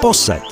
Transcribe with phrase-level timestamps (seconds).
[0.00, 0.42] Posed.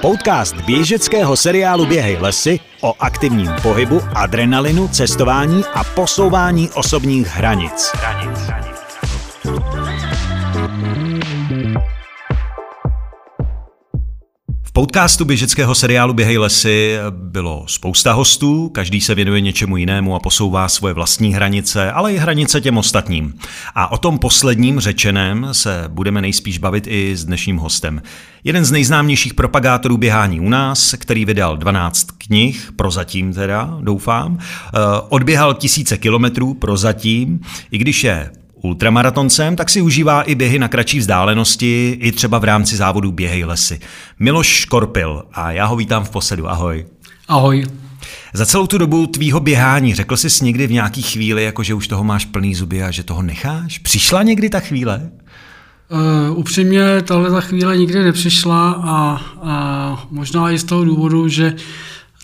[0.00, 7.92] Podcast běžeckého seriálu Běhej lesy o aktivním pohybu, adrenalinu, cestování a posouvání osobních hranic.
[7.94, 8.59] hranic.
[14.80, 20.68] Podcastu běžeckého seriálu Běhej lesy bylo spousta hostů, každý se věnuje něčemu jinému a posouvá
[20.68, 23.34] svoje vlastní hranice, ale i hranice těm ostatním.
[23.74, 28.02] A o tom posledním řečeném se budeme nejspíš bavit i s dnešním hostem.
[28.44, 34.78] Jeden z nejznámějších propagátorů běhání u nás, který vydal 12 knih, prozatím teda, doufám, eh,
[35.08, 38.30] odběhal tisíce kilometrů prozatím, i když je
[38.62, 43.44] ultramaratoncem, tak si užívá i běhy na kratší vzdálenosti, i třeba v rámci závodu Běhej
[43.44, 43.80] lesy.
[44.18, 46.50] Miloš Škorpil a já ho vítám v posedu.
[46.50, 46.86] Ahoj.
[47.28, 47.66] Ahoj.
[48.34, 51.88] Za celou tu dobu tvýho běhání řekl jsi někdy v nějaký chvíli, jako že už
[51.88, 53.78] toho máš plný zuby a že toho necháš?
[53.78, 55.10] Přišla někdy ta chvíle?
[56.30, 61.52] Uh, upřímně, tahle ta chvíle nikdy nepřišla a, a možná i z toho důvodu, že
[61.52, 61.60] uh,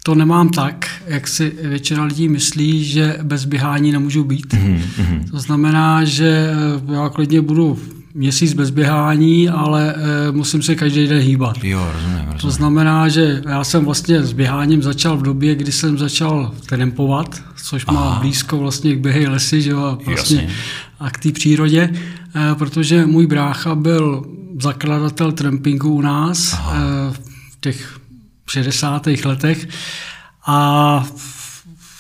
[0.07, 4.55] to nemám tak, jak si většina lidí myslí, že bez běhání nemůžu být.
[4.55, 5.31] Mm-hmm.
[5.31, 6.51] To znamená, že
[6.91, 7.79] eh, já klidně budu
[8.15, 11.65] měsíc bez běhání, ale e, musím se každý den hýbat.
[11.65, 12.39] Jo, rozumím, rozumím.
[12.41, 17.43] To znamená, že já jsem vlastně s běháním začal v době, kdy jsem začal tempovat,
[17.65, 18.01] což Aha.
[18.01, 20.55] má blízko vlastně k běhy lesy, že jo, vlastně Jasně.
[21.01, 21.93] a k té přírodě,
[22.35, 24.25] e, protože můj brácha byl
[24.61, 26.57] zakladatel trampingu u nás e,
[27.13, 27.21] v
[27.61, 27.99] těch
[28.51, 29.07] 60.
[29.25, 29.69] letech
[30.47, 31.07] a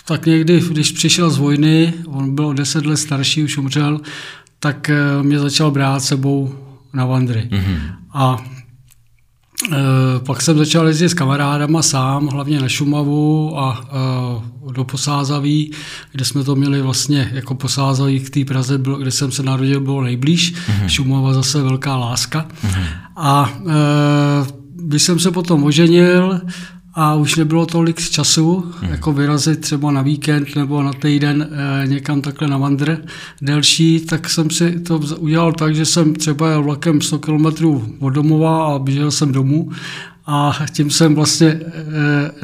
[0.05, 4.01] tak někdy, když přišel z vojny, on byl o deset let starší, už umřel,
[4.61, 6.55] tak eh, mě začal brát sebou
[6.97, 7.49] na vandry.
[7.51, 7.79] Mm-hmm.
[8.13, 8.45] A
[9.73, 9.77] e,
[10.27, 13.81] pak jsem začal jezdit s kamarádama sám, hlavně na Šumavu a
[14.69, 15.73] e, do Posázaví,
[16.13, 19.81] kde jsme to měli vlastně jako Posázaví k té Praze, bylo, kde jsem se narodil,
[19.81, 20.55] bylo nejblíž.
[20.55, 20.87] Mm-hmm.
[20.87, 22.47] Šumava zase velká láska.
[22.65, 22.87] Mm-hmm.
[23.17, 26.41] A e, když jsem se potom oženil
[26.95, 28.91] a už nebylo tolik času, hmm.
[28.91, 31.49] jako vyrazit třeba na víkend nebo na týden
[31.83, 33.05] e, někam takhle na vandr
[33.43, 37.47] delší, tak jsem si to udělal tak, že jsem třeba jel vlakem 100 km
[37.99, 39.71] od domova a běžel jsem domů
[40.27, 41.61] a tím jsem vlastně e,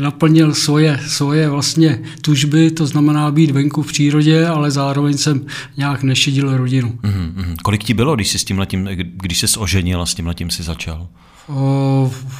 [0.02, 5.46] naplnil svoje, svoje vlastně tužby, to znamená být venku v přírodě, ale zároveň jsem
[5.76, 6.98] nějak nešidil rodinu.
[7.02, 7.56] Mm-hmm.
[7.62, 10.50] Kolik ti bylo, když jsi s tím letím, když jsi oženil a s tím letím
[10.50, 11.08] si začal?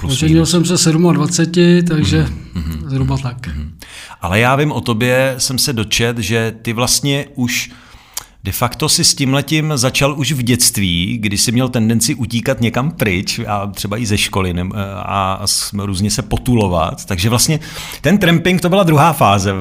[0.03, 2.87] Oženil jsem se 27, takže mm-hmm.
[2.89, 3.47] zhruba tak.
[3.47, 3.71] Mm-hmm.
[4.21, 7.71] Ale já vím o tobě, jsem se dočet, že ty vlastně už
[8.45, 12.61] De facto si s tím letím začal už v dětství, kdy si měl tendenci utíkat
[12.61, 14.63] někam pryč, a třeba i ze školy ne,
[14.97, 15.47] a, a
[15.85, 17.05] různě se potulovat.
[17.05, 17.61] Takže vlastně
[18.01, 19.55] ten tramping to byla druhá fáze.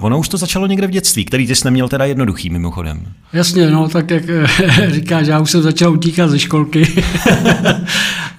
[0.00, 3.06] Ono už to začalo někde v dětství, který ty jsi neměl teda jednoduchý mimochodem.
[3.32, 4.24] Jasně, no tak jak
[4.88, 6.86] říkáš, já už jsem začal utíkat ze školky.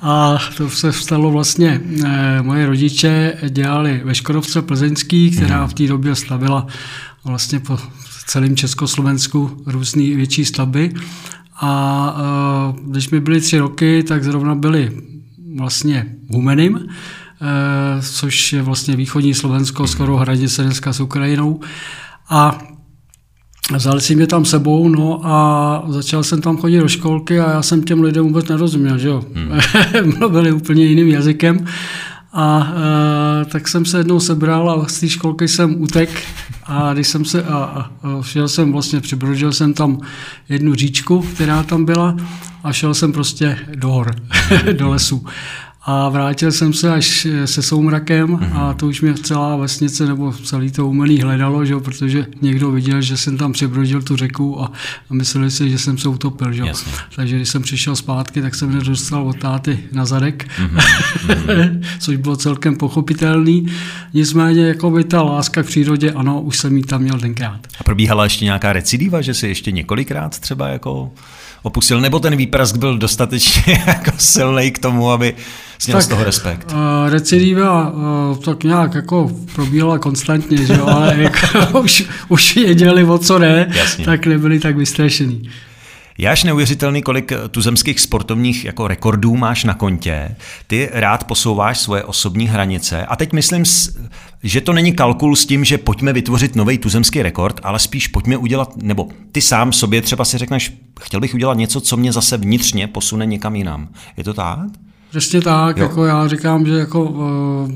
[0.10, 5.68] a to se stalo vlastně, eh, moje rodiče dělali ve Škodovce plzeňský, která mhm.
[5.68, 6.68] v té době stavila
[7.24, 7.78] vlastně po
[8.26, 10.94] celém Československu různé větší stavby.
[11.62, 12.16] A
[12.72, 15.02] uh, když mi byly tři roky, tak zrovna byly
[15.58, 16.82] vlastně Humenim, uh,
[18.02, 21.60] což je vlastně východní Slovensko, skoro hranice dneska s Ukrajinou.
[22.30, 22.60] A
[23.76, 27.62] Vzali si mě tam sebou, no a začal jsem tam chodit do školky a já
[27.62, 29.24] jsem těm lidem vůbec nerozuměl, že jo.
[29.34, 29.60] Hmm.
[30.20, 31.66] Mluvili úplně jiným jazykem
[32.34, 32.74] a
[33.42, 36.10] e, tak jsem se jednou sebral a z té školky jsem utek
[36.66, 40.00] a když jsem se, a, a, a šel jsem vlastně, přibrodil jsem tam
[40.50, 42.16] jednu říčku, která tam byla
[42.64, 44.16] a šel jsem prostě do hor,
[44.74, 45.26] do lesu.
[45.92, 50.72] A vrátil jsem se až se soumrakem a to už mě celá vesnice nebo celý
[50.72, 51.76] to umělý hledalo, že?
[51.78, 54.72] protože někdo viděl, že jsem tam přebrodil tu řeku a,
[55.10, 56.54] a mysleli si, že jsem se utopil.
[56.54, 56.64] Že?
[57.16, 61.82] Takže když jsem přišel zpátky, tak jsem nedostal od táty na zadek, mm-hmm.
[62.00, 63.66] což bylo celkem pochopitelný.
[64.14, 67.60] Nicméně jako by ta láska k přírodě, ano, už jsem ji tam měl tenkrát.
[67.80, 71.12] A probíhala ještě nějaká recidiva, že si ještě několikrát třeba jako
[71.62, 75.36] opustil, nebo ten výprask byl dostatečně jako silný k tomu, aby
[75.88, 76.72] měl tak, z toho respekt?
[76.72, 83.04] Uh, recidiva uh, tak nějak jako probíhala konstantně, že jo, ale jako už, už věděli,
[83.04, 84.06] o co ne, Jasně.
[84.06, 85.50] tak nebyli tak vystrašený.
[86.18, 90.36] Je až neuvěřitelný, kolik tuzemských sportovních jako rekordů máš na kontě.
[90.68, 93.06] Ty rád posouváš svoje osobní hranice.
[93.06, 93.66] A teď myslím,
[94.44, 98.38] že to není kalkul s tím, že pojďme vytvořit nový tuzemský rekord, ale spíš pojďme
[98.38, 102.38] udělat, nebo ty sám sobě třeba si řekneš, chtěl bych udělat něco, co mě zase
[102.38, 103.88] vnitřně posune někam jinam.
[104.18, 104.60] Je to tak?
[105.10, 105.84] Přesně tak, jo.
[105.84, 107.72] jako já říkám, že jako uh,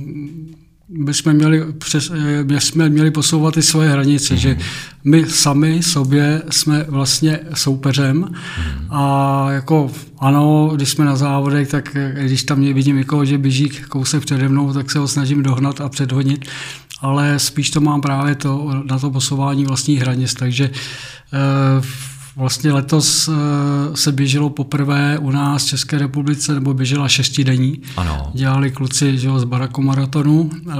[0.90, 2.12] bychom měli, přes,
[2.44, 4.40] my jsme měli posouvat i svoje hranice, mm.
[4.40, 4.58] že
[5.04, 8.32] my sami sobě jsme vlastně soupeřem mm.
[8.90, 14.26] a jako ano, když jsme na závodech, tak když tam vidím někoho, že běží kousek
[14.26, 16.46] přede mnou, tak se ho snažím dohnat a předhonit,
[17.02, 21.86] ale spíš to mám právě to, na to posouvání vlastních hranic, takže uh,
[22.36, 23.34] Vlastně letos eh,
[23.98, 27.82] se běželo poprvé u nás v České republice, nebo běžela šestidení.
[27.98, 28.32] Ano.
[28.34, 30.74] Dělali kluci že, z Baraku maratonu eh,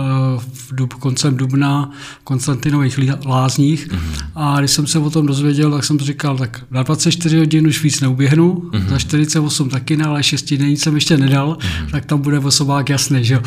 [0.54, 1.92] v dub, koncem dubna
[2.22, 3.88] v Konstantinových lázních.
[3.88, 4.26] Mm-hmm.
[4.36, 7.84] A když jsem se o tom dozvěděl, tak jsem říkal, tak na 24 hodin už
[7.84, 8.88] víc neuběhnu, mm-hmm.
[8.88, 11.92] za 48 taky ne, ale šestidení jsem ještě nedal, mm-hmm.
[11.92, 13.26] tak tam bude osobák jasný.
[13.26, 13.40] Že?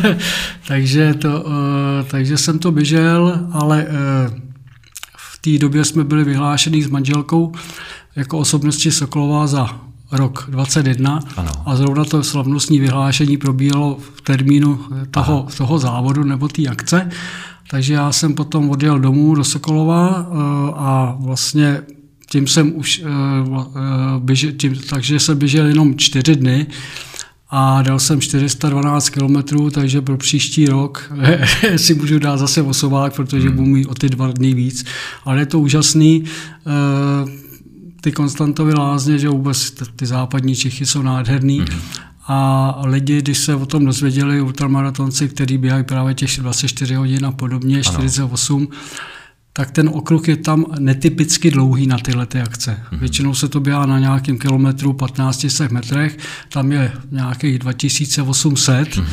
[0.68, 3.86] takže, to, eh, takže jsem to běžel, ale
[5.40, 7.52] té době jsme byli vyhlášený s manželkou
[8.16, 9.80] jako osobnosti Sokolova za
[10.12, 11.52] rok 21 ano.
[11.66, 17.10] a zrovna to slavnostní vyhlášení probíhalo v termínu toho, toho závodu nebo té akce.
[17.70, 20.34] Takže já jsem potom odjel domů do Sokolova eh,
[20.76, 21.82] a vlastně
[22.30, 23.80] tím jsem už, eh, eh,
[24.18, 26.66] běžel, tím, takže jsem běžel jenom čtyři dny
[27.50, 31.12] a dal jsem 412 km, takže pro příští rok
[31.76, 33.56] si můžu dát zase osobák, protože hmm.
[33.56, 34.84] budu mít o ty dva dny víc.
[35.24, 36.24] Ale je to úžasný.
[36.24, 37.50] Eh,
[38.00, 41.58] ty Konstantovy lázně, že vůbec ty západní Čechy jsou nádherný.
[41.58, 41.80] Hmm.
[42.26, 47.32] A lidi, když se o tom dozvěděli, ultramaratonci, kteří běhají právě těch 24 hodin a
[47.32, 47.82] podobně, ano.
[47.82, 48.68] 48,
[49.52, 52.70] tak ten okruh je tam netypicky dlouhý na tyhle ty akce.
[52.70, 52.98] Mm-hmm.
[52.98, 56.18] Většinou se to běhá na nějakém kilometru 1500 metrech,
[56.48, 59.04] tam je nějakých 2800, mm-hmm.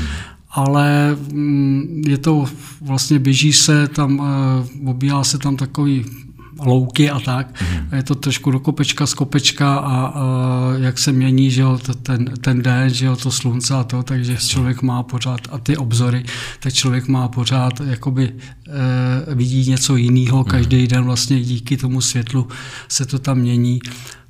[0.49, 2.45] ale mm, je to
[2.81, 6.05] vlastně běží se tam, eh, obíhá se tam takový
[6.59, 7.61] louky a tak.
[7.61, 7.97] Mm.
[7.97, 10.23] Je to trošku do kopečka z kopečka a, a
[10.77, 14.37] jak se mění že jo, ten, ten den, že jo, to slunce a to, takže
[14.37, 16.23] člověk má pořád, a ty obzory,
[16.59, 18.33] tak člověk má pořád, jakoby
[19.29, 20.45] e, vidí něco jiného, mhm.
[20.45, 22.47] každý den vlastně díky tomu světlu
[22.87, 23.79] se to tam mění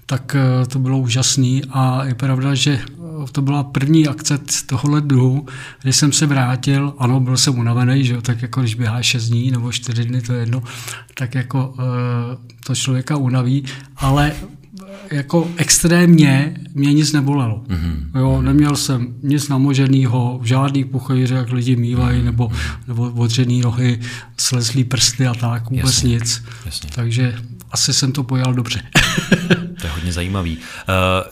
[0.10, 5.02] tak eh, to bylo úžasný a je pravda, že eh, to byla první akce tohohle
[5.02, 5.48] druhu,
[5.82, 9.30] kdy jsem se vrátil, ano, byl jsem unavený, že jo, tak jako když běhá 6
[9.30, 10.64] dní nebo 4 dny, to je jedno,
[11.14, 11.84] tak jako eh,
[12.66, 13.64] to člověka unaví,
[13.98, 14.32] ale
[15.12, 17.64] jako extrémně mě nic nebolelo.
[17.68, 18.20] Mm-hmm.
[18.20, 22.26] Jo, neměl jsem nic namoženého, žádný puchejře, jak lidi mývají, mm-hmm.
[22.26, 22.52] nebo,
[22.88, 24.00] nebo odřený nohy,
[24.38, 26.10] slezlý prsty a tak, vůbec Jasně.
[26.10, 26.44] nic.
[26.66, 26.90] Jasně.
[26.96, 27.36] Takže
[27.72, 28.82] asi jsem to pojal dobře.
[29.82, 30.58] to je hodně zajímavý.
[30.58, 30.64] Uh,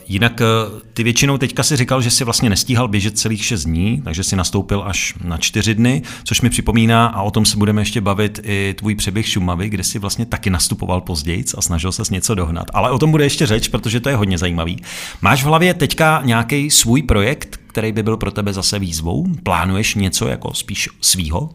[0.07, 4.01] jinak uh, ty většinou teďka si říkal, že si vlastně nestíhal běžet celých 6 dní,
[4.01, 7.81] takže si nastoupil až na 4 dny, což mi připomíná, a o tom se budeme
[7.81, 12.03] ještě bavit, i tvůj přeběh Šumavy, kde si vlastně taky nastupoval později a snažil se
[12.12, 12.68] něco dohnat.
[12.74, 14.81] Ale o tom bude ještě řeč, protože to je hodně zajímavý.
[15.21, 19.25] Máš v hlavě teďka nějaký svůj projekt, který by byl pro tebe zase výzvou?
[19.44, 21.50] Plánuješ něco jako spíš svýho?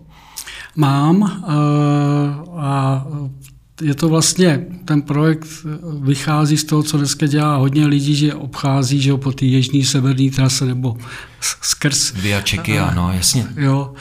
[0.76, 3.06] Mám uh, a
[3.82, 5.46] je to vlastně, ten projekt
[6.00, 10.30] vychází z toho, co dneska dělá hodně lidí, že obchází že po té jižní severní
[10.30, 10.96] trase nebo
[11.40, 12.12] skrz.
[12.12, 13.46] Via Čeky, ano, jasně.
[13.56, 13.92] Jo,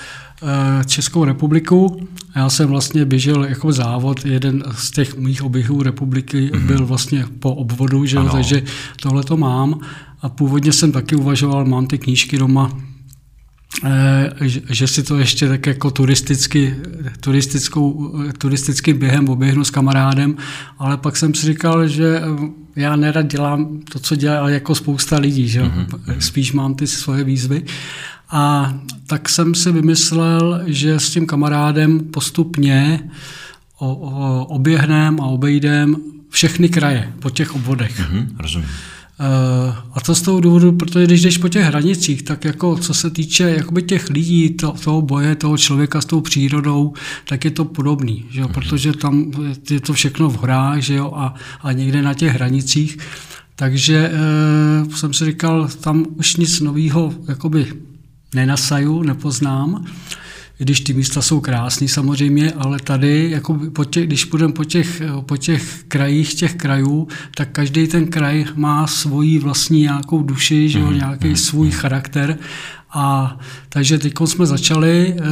[0.44, 2.08] eh, Českou republiku.
[2.36, 6.68] Já jsem vlastně běžel jako závod, jeden z těch mých oběhů republiky mm-hmm.
[6.68, 8.64] byl vlastně po obvodu, že takže
[9.02, 9.80] tohle to mám.
[10.22, 12.89] A původně jsem taky uvažoval, mám ty knížky doma, Eh,
[14.70, 16.76] že si to ještě tak jako turisticky,
[17.20, 20.38] turistickou, turistickým během oběhnu s kamarádem,
[20.78, 25.18] ale pak jsem si říkal, že eh, já nerad dělám to, co dělá jako spousta
[25.18, 26.18] lidí, že mm-hmm.
[26.20, 27.64] spíš mám ty svoje výzvy.
[28.32, 28.74] A
[29.08, 33.10] tak jsem si vymyslel, že s tím kamarádem postupně
[33.78, 35.96] o, o, oběhnem a obejdem
[36.30, 38.00] všechny kraje po těch obvodech.
[38.00, 38.70] Mm-hmm, rozumím.
[39.22, 42.94] Eh, a to z toho důvodu, protože když jdeš po těch hranicích, tak jako co
[42.94, 46.94] se týče jakoby těch lidí, to, toho boje, toho člověka s tou přírodou,
[47.28, 48.46] tak je to podobný, že jo?
[48.46, 48.54] Mhm.
[48.54, 49.32] protože tam
[49.70, 51.12] je to všechno v horách že jo?
[51.16, 52.98] A, a někde na těch hranicích.
[53.56, 57.74] Takže e, jsem si říkal, tam už nic nového jakoby
[58.36, 59.86] nenasaju, nepoznám
[60.64, 65.02] když ty místa jsou krásné samozřejmě, ale tady, jako po těch, když půjdeme po těch,
[65.22, 70.80] po těch krajích těch krajů, tak každý ten kraj má svoji vlastní nějakou duši, že
[70.80, 71.74] jo, mhm, nějaký mm, svůj mm.
[71.74, 72.38] charakter
[72.94, 73.38] a
[73.70, 75.24] takže teď jsme začali, eh,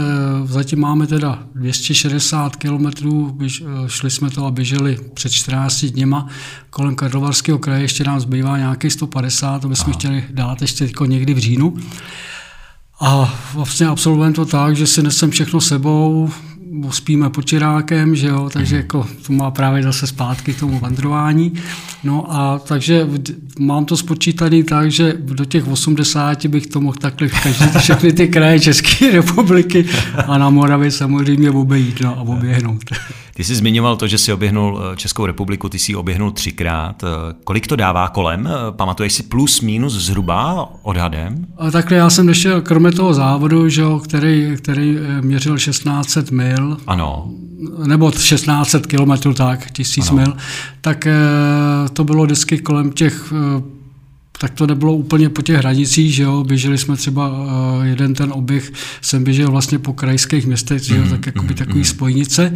[0.46, 3.38] zatím máme teda 260 kilometrů,
[3.88, 6.28] šli jsme to a běželi před 14 dněma,
[6.70, 10.00] kolem Karlovarského kraje ještě nám zbývá nějakých 150, to bychom Aha.
[10.00, 11.78] chtěli dát ještě někdy v říjnu.
[13.00, 16.30] A vlastně absolvujeme to tak, že si nesem všechno sebou,
[16.90, 18.82] spíme pod čirákem, že jo, takže mhm.
[18.82, 21.54] jako to má právě zase zpátky k tomu vandrování.
[22.04, 23.08] No a takže
[23.60, 28.28] mám to spočítaný tak, že do těch 80 bych to mohl takhle každý, všechny ty
[28.28, 29.86] kraje České republiky
[30.28, 32.84] a na Moravě samozřejmě obejít no, a oběhnout.
[33.38, 37.04] Ty jsi zmiňoval to, že jsi oběhnul eh, Českou republiku, ty jsi oběhnul třikrát.
[37.04, 37.08] Eh,
[37.44, 38.48] kolik to dává kolem?
[38.48, 41.48] Eh, pamatuješ si plus, minus zhruba odhadem?
[41.58, 47.32] A takhle já jsem nešel, kromě toho závodu, že, který, který měřil 1600 mil, ano.
[47.86, 50.38] nebo 1600 kilometrů, tak, tisíc mil,
[50.82, 51.08] tak
[51.94, 53.34] to bylo vždycky kolem těch
[54.40, 57.32] tak to nebylo úplně po těch hranicích, že jo, běželi jsme třeba
[57.84, 61.86] jeden ten oběh, jsem běžel vlastně po krajských městech, že jo, tak jako by takový
[61.86, 62.54] spojnice.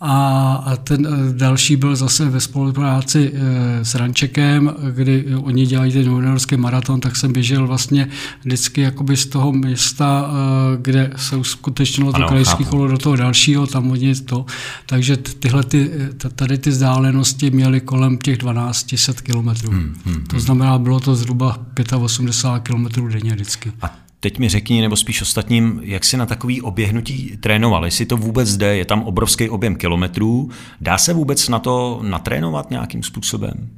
[0.00, 6.06] A ten eh, další byl zase ve spolupráci eh, s Rančekem, kdy oni dělají ten
[6.06, 8.08] juniorský maraton, tak jsem běžel vlastně
[8.44, 13.66] vždycky jakoby z toho města, eh, kde se uskutečnilo to krajské kolo do toho dalšího,
[13.66, 14.46] tam oni to.
[14.86, 15.90] Takže tyhle ty,
[16.34, 19.70] tady ty vzdálenosti měly kolem těch 1200 kilometrů.
[19.70, 20.40] Hmm, hmm, to hmm.
[20.40, 21.58] znamená, bylo to zhruba
[22.00, 23.72] 85 kilometrů denně vždycky.
[23.82, 28.16] A Teď mi řekni, nebo spíš ostatním, jak si na takový oběhnutí trénoval, jestli to
[28.16, 33.68] vůbec jde, je tam obrovský objem kilometrů, dá se vůbec na to natrénovat nějakým způsobem?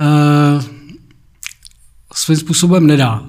[0.00, 0.62] Uh,
[2.14, 3.22] svým způsobem nedá.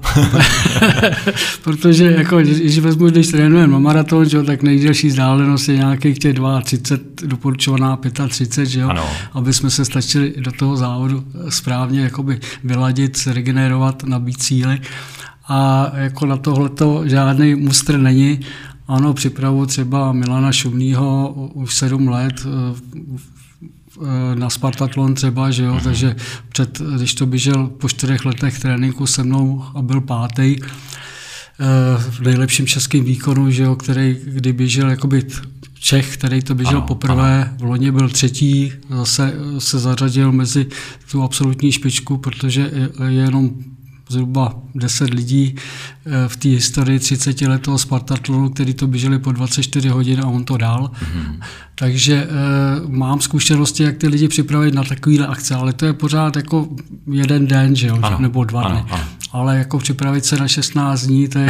[1.62, 6.34] Protože jako, když vezmu, když trénujeme na maraton, že, tak nejdelší vzdálenost je nějakých těch
[6.62, 8.88] 32, doporučovaná 35, že jo?
[8.88, 9.08] Ano.
[9.32, 14.80] aby jsme se stačili do toho závodu správně jakoby vyladit, regenerovat, nabít síly
[15.48, 18.40] a jako na tohleto žádný mustr není.
[18.88, 25.84] Ano, připravu třeba Milana Šumního už sedm let eh, na Spartatlon třeba, že jo, mhm.
[25.84, 26.16] takže
[26.48, 30.66] před, když to běžel po čtyřech letech tréninku se mnou a byl pátý eh,
[31.98, 35.26] v nejlepším českém výkonu, že jo, který kdy běžel jakoby
[35.80, 37.56] Čech, který to běžel ano, poprvé, ano.
[37.58, 40.66] v loni byl třetí, zase se zařadil mezi
[41.10, 42.70] tu absolutní špičku, protože
[43.08, 43.50] je jenom
[44.08, 49.88] zhruba 10 lidí eh, v té historii 30 letého Spartatlonu, který to běželi po 24
[49.88, 50.90] hodin a on to dal.
[50.94, 51.40] Mm-hmm.
[51.78, 52.28] Takže e,
[52.88, 56.68] mám zkušenosti, jak ty lidi připravit na takovýhle akce, ale to je pořád jako
[57.12, 57.98] jeden den, že jo?
[58.02, 58.84] Ano, nebo dva dny.
[58.90, 59.00] Ano,
[59.32, 61.48] Ale jako připravit se na 16 dní, to je,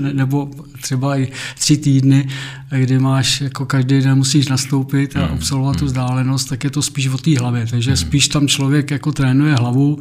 [0.12, 0.50] nebo
[0.82, 2.28] třeba i tři týdny,
[2.70, 5.86] kdy máš, jako každý den musíš nastoupit a mhm, absolvovat tu mhm.
[5.86, 7.66] vzdálenost, tak je to spíš o té hlavě.
[7.66, 7.96] Takže mm.
[7.96, 9.98] spíš tam člověk jako trénuje hlavu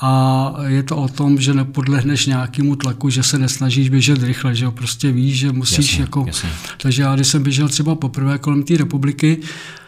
[0.00, 4.64] a je to o tom, že nepodlehneš nějakému tlaku, že se nesnažíš běžet rychle, že
[4.64, 6.48] jo, prostě víš, že musíš jasně, jako, jasně.
[6.82, 9.40] takže já když jsem běžel třeba poprvé kolem té republiky,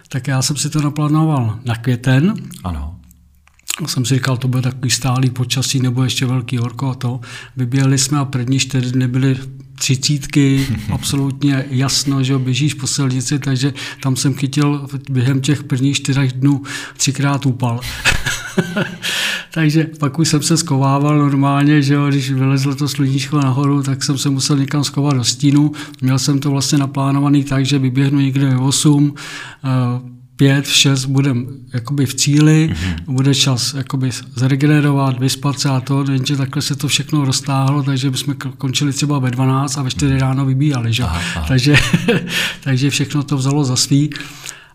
[0.08, 2.34] tak já jsem si to naplánoval na květen.
[2.64, 2.96] Ano.
[3.86, 7.20] Jsem si říkal, to bude takový stálý počasí nebo ještě velký horko a to.
[7.56, 9.36] Vyběhli jsme a první čtyři dny byly
[9.74, 16.32] třicítky, absolutně jasno, že běžíš po silnici, takže tam jsem chytil během těch prvních čtyřech
[16.32, 16.62] dnů
[16.96, 17.80] třikrát úpal.
[19.54, 24.02] Takže pak už jsem se skovával normálně, že jo, když vylezlo to sluníčko nahoru, tak
[24.02, 25.72] jsem se musel někam skovat do stínu.
[26.00, 29.14] Měl jsem to vlastně naplánovaný tak, že vyběhnu někde ve 8,
[30.36, 33.12] pět, šest budem jakoby v cíli, mm-hmm.
[33.14, 38.10] bude čas jakoby zregenerovat, vyspat se a to, jenže takhle se to všechno roztáhlo, takže
[38.10, 41.02] bychom končili třeba ve 12 a ve 4 ráno vybíjali, že?
[41.02, 41.44] Aha, aha.
[41.48, 41.74] Takže,
[42.64, 44.10] takže všechno to vzalo za svý.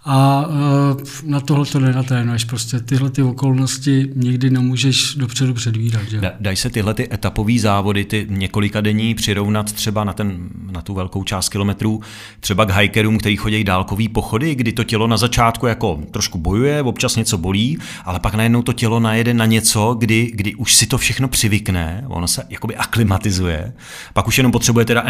[0.06, 2.44] A uh, na tohle to nenatrénuješ.
[2.44, 6.01] Prostě tyhle ty okolnosti nikdy nemůžeš dopředu předvídat.
[6.10, 6.22] Že?
[6.22, 10.82] Da, dají se tyhle ty etapové závody, ty několika denní přirovnat třeba na, ten, na
[10.82, 12.01] tu velkou část kilometrů,
[12.39, 16.82] třeba k hikerům, kteří chodí dálkový pochody, kdy to tělo na začátku jako trošku bojuje,
[16.82, 20.88] občas něco bolí, ale pak najednou to tělo najede na něco, kdy, kdy už si
[20.88, 23.74] to všechno přivykne, ono se jakoby aklimatizuje,
[24.13, 25.04] pak už jenom potřebuje teda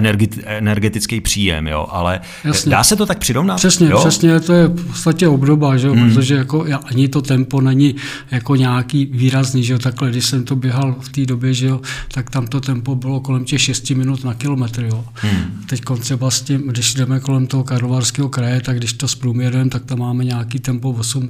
[0.46, 2.70] energetický příjem, jo, ale Jasně.
[2.72, 3.58] dá se to tak přirovnat?
[3.58, 4.00] Přesně, jo?
[4.00, 5.90] přesně, to je podstatě obdoba, že?
[5.90, 6.10] Hmm.
[6.10, 7.96] protože jako ani to tempo není
[8.32, 9.78] jako nějaký výrazný, že?
[9.78, 11.72] takhle, když jsem to běhal v té době, že?
[12.12, 14.84] tak tam to tempo bylo kolem těch 6 minut na kilometr.
[14.84, 15.06] Jo.
[15.14, 15.64] Hmm.
[15.70, 19.86] Teď třeba s tím, když jdeme kolem toho Karlovarského kraje, tak když to zprůměrujeme, tak
[19.86, 21.30] tam máme nějaký tempo 8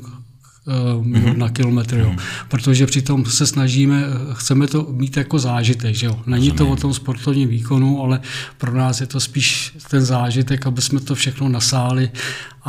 [0.68, 1.38] Eh, minut mm-hmm.
[1.38, 2.16] na kilometr, jo.
[2.48, 6.20] protože přitom se snažíme, chceme to mít jako zážitek, že jo.
[6.26, 8.20] Není to o tom sportovním výkonu, ale
[8.58, 12.10] pro nás je to spíš ten zážitek, aby jsme to všechno nasáli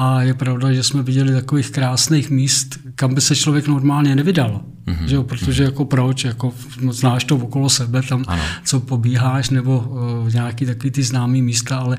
[0.00, 4.60] a je pravda, že jsme viděli takových krásných míst, kam by se člověk normálně nevydal,
[4.86, 5.04] mm-hmm.
[5.04, 6.54] že jo, protože jako proč, jako
[6.90, 8.42] znáš to okolo sebe, tam ano.
[8.64, 11.98] co pobíháš, nebo uh, nějaký takový ty známý místa, ale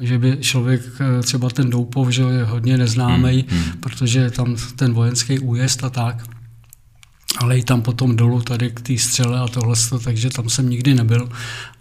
[0.00, 3.72] že by člověk, eh, třeba ten Doupov, že je hodně neznámý, hmm, hmm.
[3.80, 6.37] protože je tam ten vojenský újezd a tak.
[7.38, 10.94] Ale i tam potom dolů tady k té střele a tohle, takže tam jsem nikdy
[10.94, 11.28] nebyl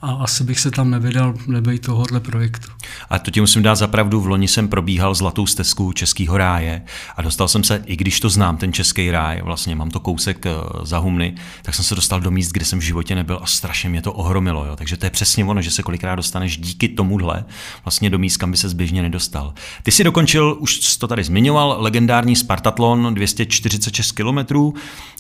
[0.02, 2.68] a asi bych se tam nevydal nebej tohohle projektu.
[3.10, 6.82] A to ti musím dát zapravdu, v loni jsem probíhal zlatou stezku Českého ráje
[7.16, 10.46] a dostal jsem se, i když to znám, ten Český ráj, vlastně mám to kousek
[10.46, 10.52] eh,
[10.84, 13.90] za humny, tak jsem se dostal do míst, kde jsem v životě nebyl a strašně
[13.90, 14.66] mě to ohromilo.
[14.66, 14.76] Jo.
[14.76, 17.46] Takže to je přesně ono, že se kolikrát dostaneš díky tomuhle
[17.86, 19.54] vlastně do míst, kam by se zběžně nedostal.
[19.84, 24.74] Ty si dokončil, už to tady zmiňoval, legendární Spartatlon 246 kilometrů.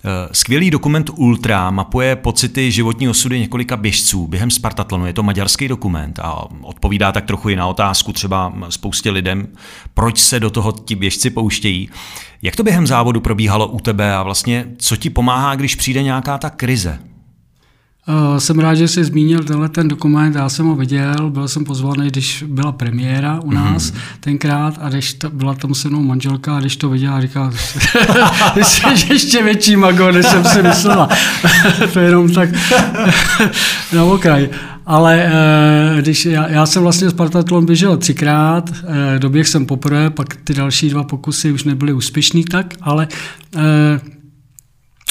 [0.07, 5.05] Eh, skvělý dokument Ultra mapuje pocity životní osudy několika běžců během Spartatlonu.
[5.05, 9.47] Je to maďarský dokument a odpovídá tak trochu i na otázku třeba spoustě lidem,
[9.93, 11.89] proč se do toho ti běžci pouštějí.
[12.41, 16.37] Jak to během závodu probíhalo u tebe a vlastně co ti pomáhá, když přijde nějaká
[16.37, 16.99] ta krize?
[18.09, 21.63] Uh, jsem rád, že jsi zmínil tenhle ten dokument, já jsem ho viděl, byl jsem
[21.63, 23.99] pozvaný, když byla premiéra u nás mm.
[24.19, 27.51] tenkrát a když to, byla tam se mnou manželka a když to viděla, říká,
[28.53, 31.09] ty jsi ještě větší mago, než jsem si myslela.
[31.93, 32.49] to je jenom tak
[33.93, 34.49] na okraj.
[34.85, 35.31] Ale
[35.93, 38.75] uh, když já, já jsem vlastně Spartatlon běžel třikrát, uh,
[39.17, 43.07] doběh jsem poprvé, pak ty další dva pokusy už nebyly úspěšný tak, ale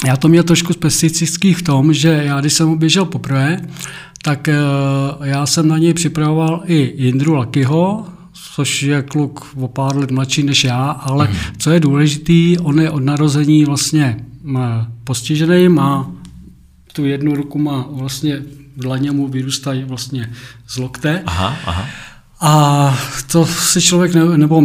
[0.05, 3.61] já to měl trošku specifický v tom, že já, když jsem běžel poprvé,
[4.21, 8.07] tak uh, já jsem na něj připravoval i Jindru Lakyho,
[8.55, 11.35] což je kluk o pár let mladší než já, ale mm.
[11.57, 14.25] co je důležitý, on je od narození vlastně
[15.03, 16.11] postižený, má
[16.97, 18.37] tu jednu ruku má vlastně
[18.75, 20.33] v dlaně mu vyrůstají vlastně
[20.67, 21.23] z lokte.
[21.25, 21.87] Aha, aha.
[22.41, 22.99] A
[23.31, 24.63] to si člověk, ne, nebo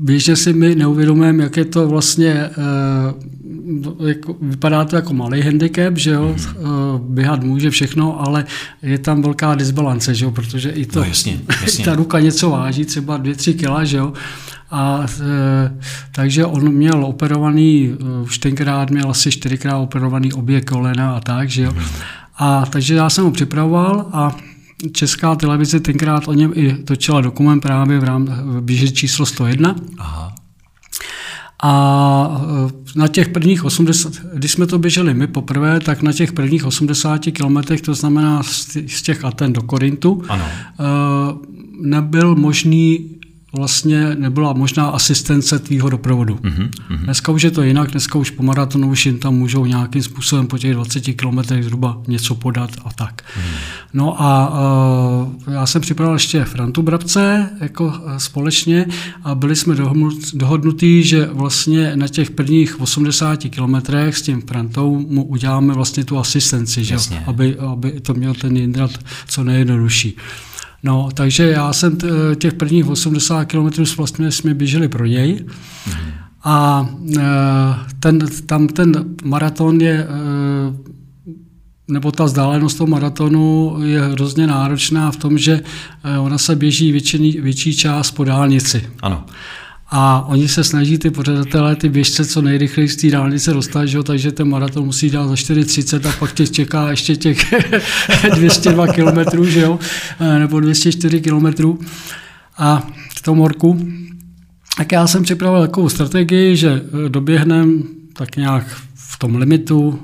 [0.00, 5.96] běžně si my neuvědomujeme, jak je to vlastně, eh, jako, vypadá to jako malý handicap,
[5.96, 7.14] že jo, mm.
[7.14, 8.44] běhat může všechno, ale
[8.82, 11.84] je tam velká disbalance, že jo, protože i to, no, jasně, jasně.
[11.84, 14.12] ta ruka něco váží, třeba 2-3 kila, že jo,
[14.70, 15.78] a e,
[16.12, 21.62] takže on měl operovaný, už tenkrát měl asi čtyřikrát operovaný obě kolena a tak, že
[21.62, 21.72] jo.
[21.72, 21.84] Mm.
[22.38, 24.36] A takže já jsem ho připravoval a
[24.92, 29.76] Česká televize tenkrát o něm i točila dokument právě v rámci běžet číslo 101.
[29.98, 30.34] Aha.
[31.62, 32.42] A
[32.94, 36.64] e, na těch prvních 80, když jsme to běželi my poprvé, tak na těch prvních
[36.64, 38.42] 80 kilometrech, to znamená
[38.86, 40.44] z těch Aten do Korintu, ano.
[40.44, 40.84] E,
[41.80, 43.15] nebyl možný
[43.56, 46.34] vlastně nebyla možná asistence tvýho doprovodu.
[46.34, 46.68] Mm-hmm.
[47.04, 50.46] Dneska už je to jinak, dneska už po maratonu už jim tam můžou nějakým způsobem
[50.46, 53.22] po těch 20 kilometrech zhruba něco podat a tak.
[53.22, 53.56] Mm-hmm.
[53.94, 54.50] No a
[55.46, 58.86] uh, já jsem připravil ještě Frantu Brabce jako uh, společně
[59.24, 59.74] a byli jsme
[60.34, 66.18] dohodnutí, že vlastně na těch prvních 80 kilometrech s tím Frantou mu uděláme vlastně tu
[66.18, 66.94] asistenci, že?
[67.26, 68.90] Aby, aby to měl ten Jindrat
[69.28, 70.16] co nejjednodušší.
[70.86, 71.98] No, takže já jsem
[72.38, 75.34] těch prvních 80 km vlastně jsme běželi pro něj.
[75.34, 76.12] Mm-hmm.
[76.44, 77.22] A e,
[78.00, 80.06] ten, tam ten maraton je, e,
[81.88, 85.60] nebo ta vzdálenost toho maratonu je hrozně náročná v tom, že
[86.20, 88.90] ona se běží větší, větší část po dálnici.
[89.02, 89.24] Ano.
[89.88, 94.02] A oni se snaží ty pořadatelé, ty běžce co nejrychleji z té dálnice dostat, že
[94.02, 97.54] takže ten maraton musí dát za 4,30 a pak těch čeká ještě těch
[98.34, 99.78] 202 kilometrů, že jo?
[100.20, 101.78] Eh, nebo 204 kilometrů.
[102.58, 103.88] A v tom morku.
[104.76, 109.98] Tak já jsem připravil takovou strategii, že eh, doběhnem tak nějak v tom limitu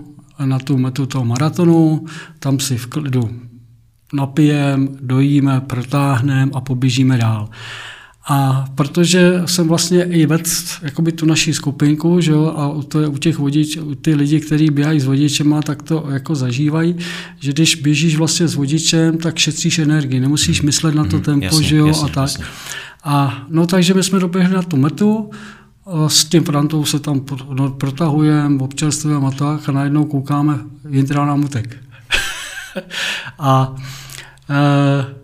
[0.44, 2.04] na tu metu toho maratonu,
[2.38, 3.30] tam si v klidu
[4.12, 7.48] napijem, dojíme, protáhneme a poběžíme dál.
[8.28, 10.50] A protože jsem vlastně i vedl
[10.82, 14.40] jakoby tu naší skupinku, že jo, a to je u těch vodič, u ty lidi,
[14.40, 16.96] kteří běhají s vodičema, tak to jako zažívají,
[17.40, 21.44] že když běžíš vlastně s vodičem, tak šetříš energii, nemusíš myslet na to hmm, tempo,
[21.44, 22.22] jasně, že jo, jasně, a tak.
[22.22, 22.44] Jasně.
[23.04, 25.30] A no takže my jsme doběhli na tu metu,
[26.06, 30.58] s tím Frantou se tam no, protahujeme, občerstvujeme a tak a najednou koukáme,
[30.88, 31.76] Jindra nám utek.
[33.38, 33.74] a
[34.50, 35.21] e,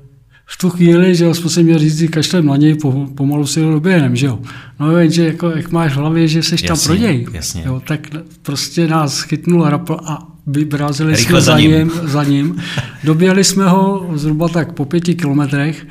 [0.51, 2.77] v tu chvíli, že jo, jsme si měl říct, kašlem na něj,
[3.15, 4.39] pomalu si ho doběhnem, že jo.
[4.81, 7.63] No jenže jako, jak máš v hlavě, že jsi tam pro něj, jasně.
[7.67, 8.01] Jo, tak
[8.43, 11.93] prostě nás chytnul rapl a vybrazili jsme za ním.
[12.03, 12.57] za ním.
[13.05, 15.87] Doběhli jsme ho zhruba tak po pěti kilometrech,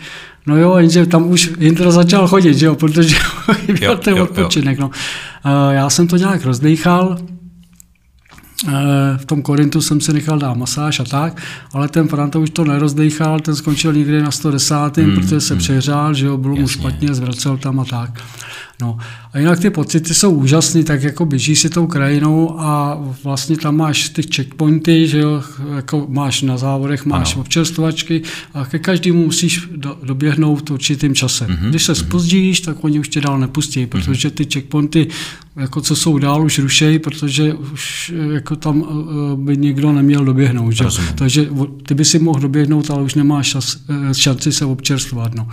[0.47, 3.15] No jo, jenže tam už Inter začal chodit, že jo, protože
[3.79, 4.79] byl ten odpočinek.
[4.79, 4.91] No.
[5.71, 7.17] Já jsem to nějak rozdýchal,
[9.17, 11.41] v tom Korintu jsem si nechal dát masáž a tak,
[11.73, 14.75] ale ten Franta už to nerozdechal, ten skončil někdy na 110.
[14.97, 15.59] Mm, protože se mm.
[15.59, 16.61] přehrál, že jo, bylo Jasně.
[16.61, 18.23] mu špatně, zvracel tam a tak.
[18.81, 18.97] No.
[19.33, 23.75] A jinak ty pocity jsou úžasné, tak jako běží si tou krajinou a vlastně tam
[23.75, 25.43] máš ty checkpointy, že jo,
[25.75, 27.41] jako máš na závodech, máš ano.
[27.41, 28.21] občerstvačky
[28.53, 31.47] a ke každému musíš do, doběhnout určitým časem.
[31.47, 32.07] Mm-hmm, Když se mm-hmm.
[32.07, 35.07] spozdíš, tak oni už tě dál nepustí, protože ty checkpointy
[35.57, 38.85] jako co jsou dál, už rušej, protože už jako tam
[39.35, 40.71] by někdo neměl doběhnout.
[40.71, 40.85] Že?
[41.15, 41.49] Takže
[41.85, 43.77] ty by si mohl doběhnout, ale už nemáš šas,
[44.13, 45.35] šanci se občerstvat.
[45.35, 45.47] No.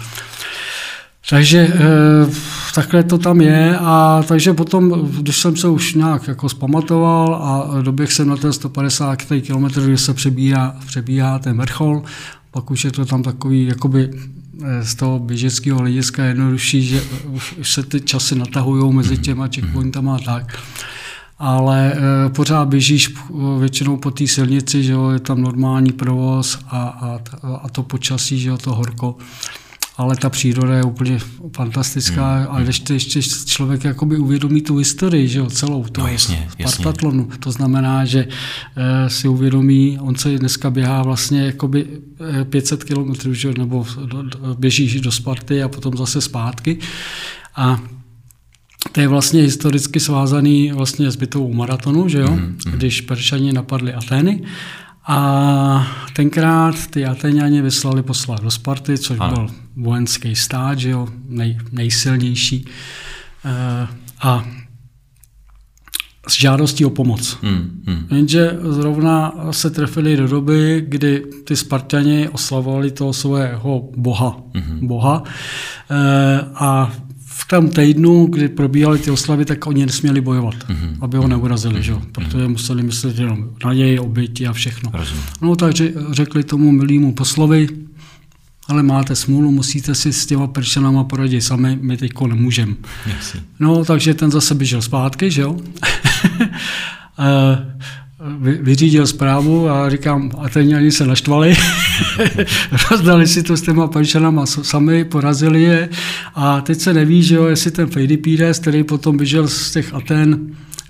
[1.31, 1.73] Takže
[2.75, 7.83] takhle to tam je a takže potom, když jsem se už nějak jako zpamatoval a
[7.83, 12.03] doběh jsem na ten 150 km, kde se přebírá, přebíhá ten vrchol,
[12.51, 14.44] pak už je to tam takový jakoby eh,
[14.83, 17.03] z toho běžeckého hlediska jednodušší, že
[17.59, 20.59] už se ty časy natahují mezi těma checkpointama a tak.
[21.39, 23.15] Ale e, pořád běžíš
[23.59, 27.21] většinou po té silnici, že jo, je tam normální provoz a, a,
[27.63, 29.17] a to počasí, že jo, to horko
[29.97, 31.19] ale ta příroda je úplně
[31.57, 32.47] fantastická hmm.
[32.51, 36.49] a když to ještě člověk jakoby uvědomí tu historii, že jo, celou to no, jasně,
[36.67, 38.29] Spartatlonu, to znamená, že
[38.77, 41.87] e, si uvědomí, on se dneska běhá vlastně jakoby
[42.45, 46.79] 500 eh, kilometrů, že nebo do, do, běží do Sparty a potom zase zpátky
[47.57, 47.81] a
[48.93, 52.31] to je vlastně historicky svázaný vlastně s bitvou maratonu, že jo?
[52.31, 52.73] Mm, mm.
[52.73, 54.43] když Peršani napadli Atény
[55.07, 59.35] a tenkrát ty Ateňani vyslali poslat do Sparty, což ano.
[59.35, 62.65] byl vojenský stát, že jo, nej, nejsilnější.
[63.45, 63.89] E,
[64.23, 64.45] a
[66.29, 67.39] s žádostí o pomoc.
[67.43, 68.07] Hmm, hmm.
[68.11, 74.43] Jenže zrovna se trefili do doby, kdy ty Spartani oslavovali toho svého boha.
[74.55, 74.87] Hmm.
[74.87, 75.23] boha
[75.91, 76.93] e, a
[77.45, 80.97] v tom týdnu, kdy probíhaly ty oslavy, tak oni nesměli bojovat, mm-hmm.
[81.01, 82.01] aby ho neurazili, mm-hmm.
[82.13, 84.91] protože museli myslet jenom na něj, oběti a všechno.
[84.95, 85.25] Rozumím.
[85.43, 87.69] No takže řekli tomu milýmu poslovi,
[88.69, 92.75] ale máte smůlu, musíte si s těma prčanama poradit sami, my teďko nemůžeme.
[93.61, 95.57] No, takže ten zase běžel zpátky, že jo?
[98.39, 101.57] Vyřídil zprávu a říkám, a ten ani se naštvali,
[102.91, 105.89] rozdali si to s těma pančanama sami, porazili je.
[106.35, 110.41] A teď se neví, že jo, jestli ten Fejdipides, který potom běžel z těch Aten,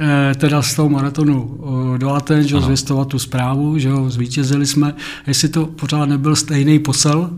[0.00, 1.58] eh, teda z toho maratonu
[1.96, 4.94] do Aten, že jo, zvěstovat tu zprávu, že jo, zvítězili jsme,
[5.26, 7.30] jestli to pořád nebyl stejný posel,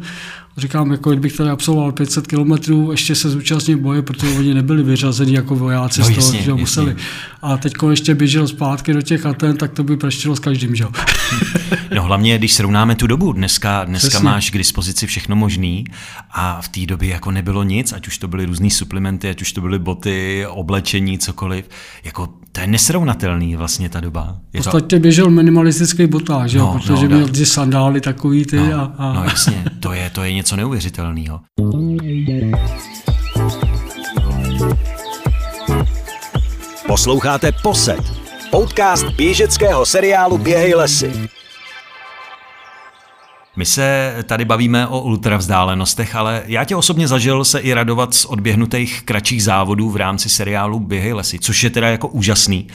[0.58, 5.34] Říkám, jako kdybych tady absolvoval 500 kilometrů, ještě se zúčastnil boje, protože oni nebyli vyřazeni
[5.34, 6.60] jako vojáci no, z toho, jasně, že jasně.
[6.60, 6.96] museli.
[7.42, 10.86] A teď ještě běžel zpátky do těch Aten, tak to by praštilo s každým, že
[11.94, 15.84] No hlavně, když srovnáme tu dobu, dneska, dneska máš k dispozici všechno možný
[16.30, 19.52] a v té době jako nebylo nic, ať už to byly různé suplementy, ať už
[19.52, 21.68] to byly boty, oblečení, cokoliv.
[22.04, 24.36] Jako to je nesrovnatelný vlastně ta doba.
[24.52, 25.00] Je v podstatě to...
[25.00, 28.56] běžel minimalistický botáž, no, protože no, měl ty sandály takový ty.
[28.56, 29.12] No, a, a...
[29.12, 31.40] no jasně, to je, to je něco neuvěřitelného.
[36.86, 38.02] Posloucháte Poset,
[38.50, 41.12] podcast běžeckého seriálu Běhej lesy.
[43.56, 48.24] My se tady bavíme o ultravzdálenostech, ale já tě osobně zažil se i radovat z
[48.24, 52.66] odběhnutých kratších závodů v rámci seriálu Běhej lesy, což je teda jako úžasný.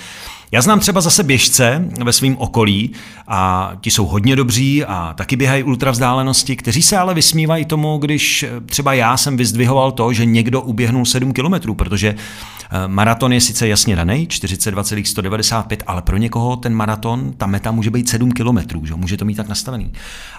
[0.53, 2.91] Já znám třeba zase běžce ve svém okolí
[3.27, 8.45] a ti jsou hodně dobří a taky běhají ultravzdálenosti, kteří se ale vysmívají tomu, když
[8.65, 13.67] třeba já jsem vyzdvihoval to, že někdo uběhnul 7 kilometrů, protože eh, maraton je sice
[13.67, 18.95] jasně daný, 42,195, ale pro někoho ten maraton, ta meta může být 7 kilometrů, že
[18.95, 19.91] může to mít tak nastavený.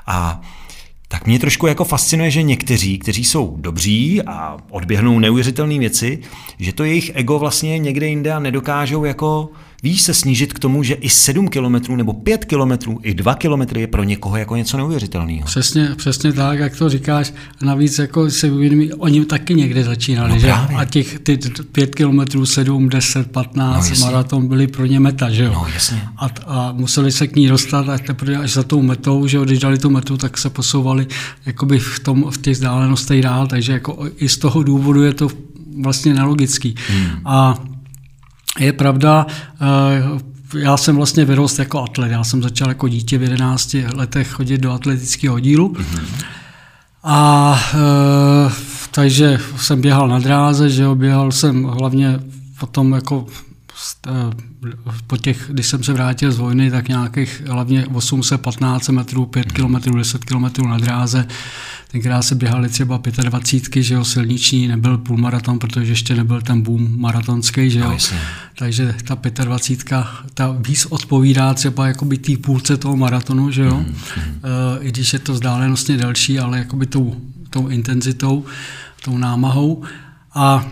[0.07, 0.41] A
[1.09, 6.19] tak mě trošku jako fascinuje, že někteří, kteří jsou dobří a odběhnou neuvěřitelné věci,
[6.59, 9.51] že to jejich ego vlastně někde jinde a nedokážou jako
[9.85, 13.81] Víš se snížit k tomu, že i 7 kilometrů nebo 5 kilometrů, i 2 kilometry
[13.81, 15.47] je pro někoho jako něco neuvěřitelného.
[15.47, 17.33] Přesně, přesně tak, jak to říkáš.
[17.63, 20.53] Navíc jako se uvědomí, oni taky někde začínali, no že?
[20.53, 21.39] A těch ty
[21.73, 25.53] 5 kilometrů, 7, 10, 15 no, maraton byly pro ně meta, že jo?
[25.55, 26.03] No, jasně.
[26.17, 29.45] A, a, museli se k ní dostat a teprve až za tou metou, že jo,
[29.45, 31.07] když dali tu metu, tak se posouvali
[31.47, 35.29] jakoby v, tom, v těch vzdálenostech dál, takže jako i z toho důvodu je to
[35.83, 36.75] vlastně nelogický.
[36.89, 37.07] Hmm.
[37.25, 37.65] A
[38.59, 39.27] je pravda,
[39.61, 42.13] eh, já jsem vlastně vyrost jako atlet.
[42.13, 45.69] Já jsem začal jako dítě v 11 letech chodit do atletického dílu.
[45.69, 46.25] Mm-hmm.
[47.05, 48.53] A e,
[48.91, 52.21] takže jsem běhal na dráze, že jo, běhal jsem hlavně
[52.61, 53.27] potom jako
[55.07, 59.77] po těch, když jsem se vrátil z vojny, tak nějakých hlavně 815 metrů, 5 km,
[59.97, 61.27] 10 km na dráze.
[61.91, 67.01] Tenkrát se běhali třeba 25, že jo, silniční, nebyl půlmaraton, protože ještě nebyl ten boom
[67.01, 67.91] maratonský, že jo.
[67.91, 68.19] No,
[68.59, 70.01] Takže ta 25,
[70.35, 73.77] ta víc odpovídá třeba jakoby té půlce toho maratonu, že jo.
[73.77, 73.95] Mm, mm.
[74.81, 77.17] I když je to vzdálenostně delší, ale jakoby tou,
[77.51, 78.45] tou intenzitou,
[79.05, 79.83] tou námahou.
[80.35, 80.67] A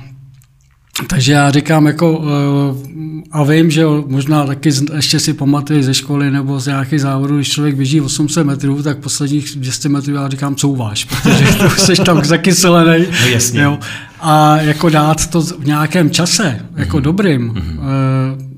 [1.06, 6.30] takže já říkám jako, eh, a vím, že možná taky ještě si pamatuju ze školy
[6.30, 10.56] nebo z nějakých závodů, když člověk běží 800 metrů, tak posledních 200 metrů já říkám
[10.56, 13.06] couváš, protože to jsi tam zakyselený.
[13.20, 13.60] No jasně.
[13.60, 13.78] Jo.
[14.20, 17.02] A jako dát to v nějakém čase, jako mm-hmm.
[17.02, 18.49] dobrým, mm-hmm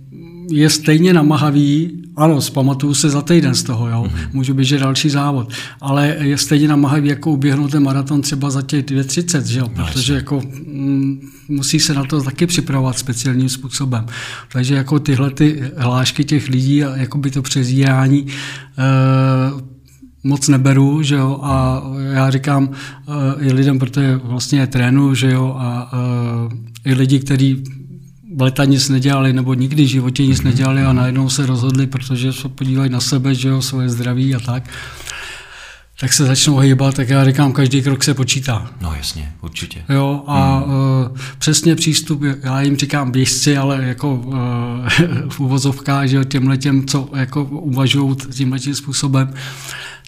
[0.52, 4.28] je stejně namahavý, ano, zpamatuju se za týden z toho, jo, mm-hmm.
[4.32, 8.84] můžu běžet další závod, ale je stejně namahavý jako uběhnout ten maraton třeba za těch
[8.84, 14.06] 2.30, že jo, no, protože jako mm, musí se na to taky připravovat speciálním způsobem.
[14.52, 18.32] Takže jako tyhle ty hlášky těch lidí a jako by to přezírání e,
[20.24, 25.56] moc neberu, že jo, a já říkám e, i lidem, protože vlastně trénu, že jo,
[25.58, 25.90] a
[26.84, 27.64] e, i lidi, kteří
[28.40, 32.48] leta nic nedělali, nebo nikdy v životě nic nedělali a najednou se rozhodli, protože se
[32.48, 34.70] podívají na sebe, že jo, svoje zdraví a tak,
[36.00, 38.70] tak se začnou hýbat, tak já říkám, každý krok se počítá.
[38.80, 39.84] No jasně, určitě.
[39.88, 40.74] Jo, a hmm.
[40.74, 44.34] uh, přesně přístup, já jim říkám běžci, ale jako uh,
[45.28, 49.34] v úvozovkách, že těmhle těm, co jako uvažují tímhle tím způsobem,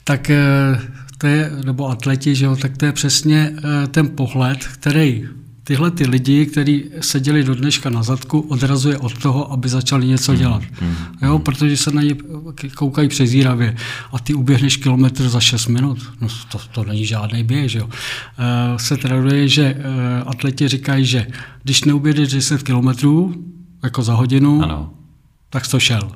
[0.05, 0.31] tak
[0.75, 0.83] uh,
[1.19, 3.61] to je, nebo atleti, že jo, tak to je přesně uh,
[3.91, 5.29] ten pohled, který
[5.64, 10.33] tyhle ty lidi, kteří seděli do dneška na zadku, odrazuje od toho, aby začali něco
[10.33, 10.62] hmm, dělat.
[10.72, 10.94] Hmm.
[11.22, 12.16] Jo, protože se na ně
[12.74, 13.77] koukají přezíravě
[14.12, 15.98] a ty uběhneš kilometr za 6 minut.
[16.20, 17.88] No to, to není žádný běh, že jo.
[18.38, 19.77] E, se traduje, že e,
[20.27, 21.27] atleti říkají, že
[21.62, 23.35] když neuběhneš 10 kilometrů,
[23.83, 24.90] jako za hodinu, ano.
[25.50, 26.12] tak to šel.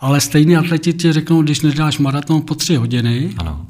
[0.00, 3.66] Ale stejný atleti ti řeknou, když nedáš maraton po tři hodiny, ano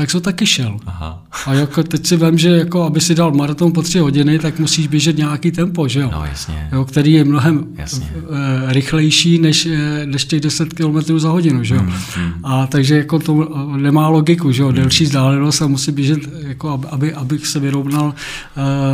[0.00, 0.76] tak to taky šel.
[0.86, 1.22] Aha.
[1.46, 4.58] A jako teď si vím, že jako aby si dal maraton po tři hodiny, tak
[4.58, 6.10] musíš běžet nějaký tempo, že jo?
[6.12, 6.68] No, jasně.
[6.72, 8.10] Jo, který je mnohem jasně.
[8.14, 11.80] Eh, rychlejší než, eh, než těch 10 km za hodinu, že jo?
[11.80, 12.32] Hmm, hmm.
[12.44, 14.68] A takže jako to eh, nemá logiku, že jo?
[14.68, 14.76] Hmm.
[14.76, 18.14] Delší vzdálenost a musí běžet, jako aby, abych se vyrovnal,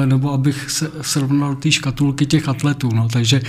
[0.04, 3.08] nebo abych se srovnal ty škatulky těch atletů, no.
[3.08, 3.40] Takže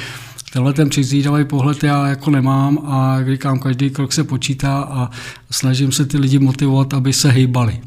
[0.54, 5.10] tenhle ten přizíravý pohled já jako nemám a říkám, každý krok se počítá a
[5.52, 7.80] snažím se ty lidi motivovat, aby se hýbali.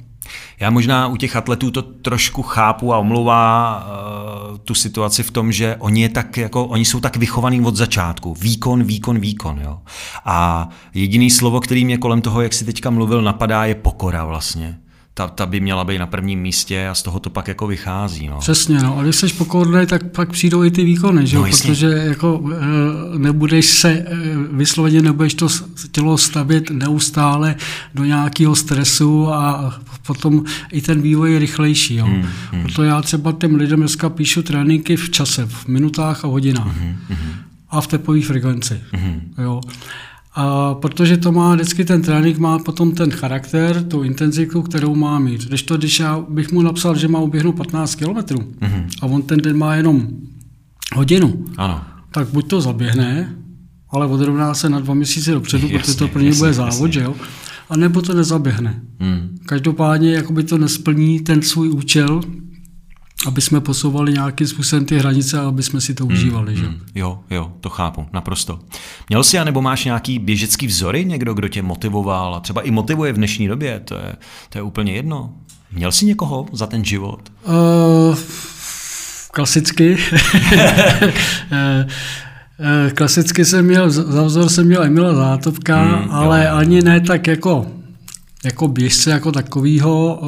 [0.61, 3.79] Já možná u těch atletů to trošku chápu a omlouvá
[4.51, 7.77] uh, tu situaci v tom, že oni, je tak, jako, oni jsou tak vychovaní od
[7.77, 8.35] začátku.
[8.41, 9.61] Výkon, výkon, výkon.
[9.65, 9.79] Jo?
[10.25, 14.79] A jediný slovo, který mě kolem toho, jak si teďka mluvil, napadá, je pokora vlastně
[15.21, 18.29] ta, ta by měla být na prvním místě a z toho to pak jako vychází.
[18.29, 18.39] No.
[18.39, 18.99] Přesně, no.
[18.99, 21.37] A když jsi pokorný, tak pak přijdou i ty výkony, že?
[21.37, 22.43] No, protože jako
[23.15, 24.07] e, nebudeš se e,
[24.53, 25.49] vysloveně, nebudeš to
[25.93, 27.57] tělo stavit neustále
[27.95, 29.75] do nějakého stresu a
[30.07, 31.97] potom i ten vývoj je rychlejší.
[31.97, 32.05] Jo.
[32.05, 32.63] Hmm, hmm.
[32.63, 36.77] Proto já třeba těm lidem dneska píšu tréninky v čase, v minutách a hodinách.
[36.77, 37.33] Hmm, hmm.
[37.71, 38.81] A v tepové frekvenci.
[38.93, 39.21] Hmm.
[39.39, 39.61] Jo.
[40.33, 45.19] A protože to má vždycky ten trénink, má potom ten charakter, tu intenzitu, kterou má
[45.19, 45.45] mít.
[45.45, 48.87] Když to, když já bych mu napsal, že má uběhnout 15 km mm-hmm.
[49.03, 50.09] a on ten den má jenom
[50.95, 51.85] hodinu, ano.
[52.13, 53.37] tak buď to zaběhne,
[53.91, 56.93] ale odrovná se na dva měsíce dopředu, jasně, protože to pro něj bude závod, jasně.
[56.93, 57.15] že jo?
[57.71, 58.81] A nebo to nezaběhne.
[59.01, 59.39] Hmm.
[59.47, 62.21] Každopádně jakoby to nesplní ten svůj účel,
[63.27, 66.55] aby jsme posouvali nějakým způsobem ty hranice a aby jsme si to hmm, užívali.
[66.55, 66.79] Hmm, že?
[66.95, 68.61] Jo, jo, to chápu, naprosto.
[69.09, 73.13] Měl jsi, nebo máš nějaký běžecký vzory, někdo, kdo tě motivoval a třeba i motivuje
[73.13, 74.13] v dnešní době, to je,
[74.49, 75.35] to je úplně jedno.
[75.73, 77.33] Měl jsi někoho za ten život?
[77.47, 78.19] Uh,
[79.31, 79.97] klasicky.
[82.63, 86.57] Eh, klasicky jsem měl, za vzor jsem měl Emila Zátopka, hmm, ale jo.
[86.57, 87.67] ani ne tak jako,
[88.45, 90.21] jako běžce jako takovýho,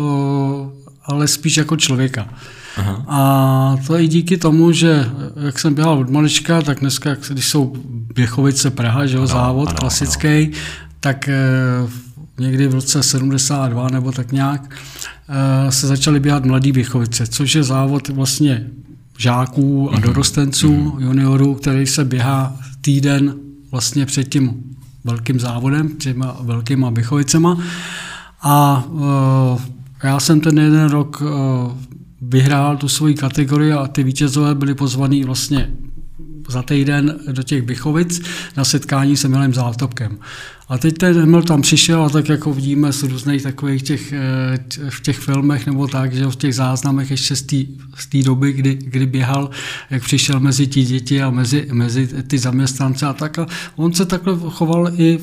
[1.04, 2.28] ale spíš jako člověka.
[2.76, 3.04] Aha.
[3.08, 5.10] A to i díky tomu, že
[5.44, 7.72] jak jsem běhal od malička, tak dneska, když jsou
[8.14, 10.52] Běchovice Praha, že jo, ano, závod ano, klasický, ano.
[11.00, 11.34] tak eh,
[12.38, 14.76] někdy v roce 72 nebo tak nějak
[15.28, 18.66] eh, se začaly běhat mladý Běchovice, což je závod vlastně
[19.18, 20.02] žáků a mhm.
[20.02, 21.00] dorostenců, mm-hmm.
[21.00, 23.34] juniorů, který se běhá týden
[23.70, 24.62] vlastně před tím
[25.04, 27.58] velkým závodem, těma velkýma Běchovicema.
[28.42, 29.60] A uh,
[30.02, 31.28] já jsem ten jeden rok uh,
[32.22, 35.70] vyhrál tu svoji kategorii a ty vítězové byli pozvaní vlastně
[36.48, 38.22] za týden do těch Bychovic
[38.56, 40.18] na setkání s Emilem Zátopkem.
[40.68, 44.90] A teď ten Emil tam přišel a tak jako vidíme z různých takových těch, eh,
[44.90, 47.42] v těch filmech nebo tak, že v těch záznamech ještě z
[48.08, 49.50] té doby, kdy, kdy běhal,
[49.90, 53.38] jak přišel mezi ti děti a mezi, mezi ty zaměstnance a tak.
[53.38, 55.18] A on se takhle choval i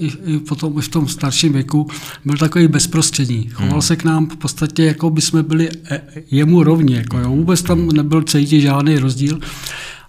[0.00, 1.86] i, i potom i v tom starším věku
[2.24, 3.48] byl takový bezprostřední.
[3.48, 3.82] Choval hmm.
[3.82, 6.94] se k nám v podstatě, jako by jsme byli e, jemu rovni.
[6.94, 7.28] Jako, jo.
[7.28, 9.40] Vůbec tam nebyl cítit žádný rozdíl.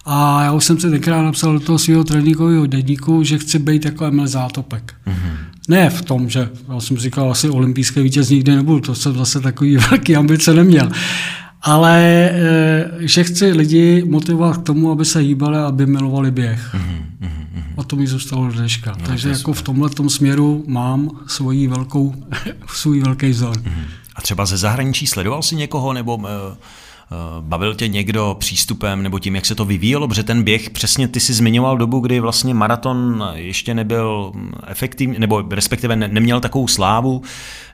[0.04, 3.84] A já už jsem si tenkrát napsal do toho svého tréninkového denníku, že chci být
[3.84, 4.94] jako Emil Zátopek.
[5.06, 5.36] Mm-hmm.
[5.68, 9.40] Ne v tom, že já jsem říkal, asi olympijské vítěz nikdy nebudu, to jsem zase
[9.40, 10.90] takový velký ambice neměl.
[11.62, 16.74] Ale eh, že chci lidi motivovat k tomu, aby se hýbali, aby milovali běh.
[16.74, 17.62] Mm-hmm.
[17.76, 18.94] A to mi zůstalo do dneška.
[19.00, 22.14] No, Takže jako v tomhle směru mám svoji velkou,
[22.66, 23.56] svůj velký vzor.
[23.56, 23.84] Mm-hmm.
[24.16, 26.24] A třeba ze zahraničí sledoval si někoho, nebo uh
[27.40, 30.08] bavil tě někdo přístupem nebo tím, jak se to vyvíjelo?
[30.08, 34.32] Protože ten běh, přesně ty si zmiňoval dobu, kdy vlastně maraton ještě nebyl
[34.66, 37.22] efektivní, nebo respektive ne, neměl takovou slávu,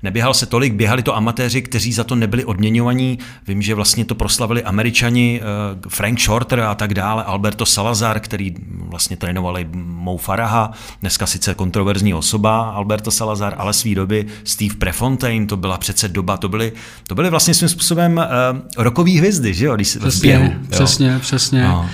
[0.02, 3.18] neběhal se tolik, běhali to amatéři, kteří za to nebyli odměňovaní.
[3.48, 8.54] Vím, že vlastně to proslavili američani, eh, Frank Shorter a tak dále, Alberto Salazar, který
[8.80, 10.70] vlastně trénovali Mou Faraha,
[11.00, 16.36] dneska sice kontroverzní osoba Alberto Salazar, ale svý doby Steve Prefontaine, to byla přece doba,
[16.36, 16.72] to byly,
[17.06, 19.74] to byly vlastně svým způsobem uh, rokový hvězdy, že jo?
[19.74, 21.18] Když přesně, běhu, přesně, jo.
[21.20, 21.62] přesně.
[21.62, 21.90] No.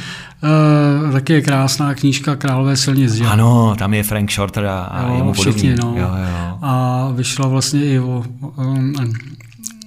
[1.05, 3.12] Uh, taky je krásná knížka Králové silnic.
[3.12, 3.25] Že?
[3.25, 5.94] Ano, tam je Frank Shorter a, a jo, jemu všichni, no.
[5.97, 6.59] jo, jo.
[6.62, 8.25] A vyšla vlastně i o,
[8.57, 8.94] um,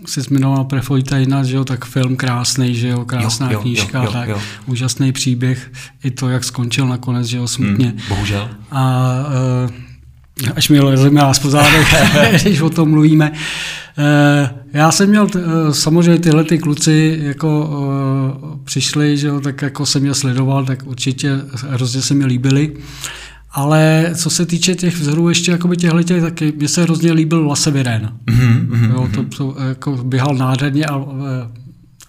[0.05, 4.05] si zmiňoval Prefontaina, že jo, tak film krásný, že jo, krásná jo, jo, knížka, jo,
[4.05, 4.41] jo, tak jo.
[4.65, 5.71] úžasný příběh,
[6.03, 7.85] i to, jak skončil nakonec, že jo, smutně.
[7.85, 8.49] Hmm, bohužel.
[8.71, 9.13] A
[9.65, 9.71] uh,
[10.55, 11.95] až mi leze nás po zádech,
[12.41, 13.31] když o tom mluvíme.
[13.31, 19.61] Uh, já jsem měl, uh, samozřejmě tyhle ty kluci jako uh, přišli, že jo, tak
[19.61, 21.31] jako jsem je sledoval, tak určitě
[21.69, 22.73] hrozně se mi líbili.
[23.51, 27.47] Ale co se týče těch vzorů ještě jakoby těchto těch, tak mně se hrozně líbil
[27.47, 28.13] Laseviren.
[28.27, 31.05] Mm-hmm, jo, to, to jako běhal nádherně a,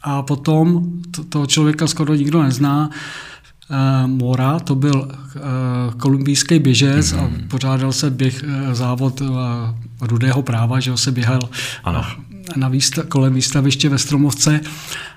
[0.03, 2.91] a potom to, toho člověka skoro nikdo nezná.
[3.71, 7.45] Uh, Mora, to byl uh, kolumbijský běžec mm-hmm.
[7.45, 9.23] a pořádal se běh, uh, závod
[10.01, 11.41] rudého práva, že se běhal
[11.85, 12.05] ano.
[12.57, 14.61] Na výsta, kolem výstaviště ve Stromovce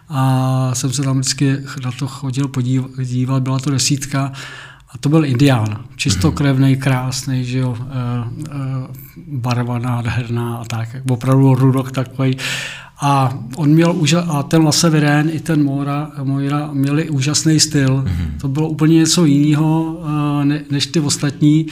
[0.09, 4.31] a jsem se tam vždycky na to chodil podívat, byla to desítka
[4.93, 7.77] a to byl indián, čistokrevný, krásný, že jo,
[9.27, 12.37] barva nádherná a tak, opravdu rudok takový.
[13.01, 18.03] A on měl úža- a ten Lasevirén i ten Mora, Moira měli úžasný styl.
[18.05, 18.41] Mm-hmm.
[18.41, 19.99] To bylo úplně něco jiného
[20.41, 21.65] e, ne, než ty ostatní.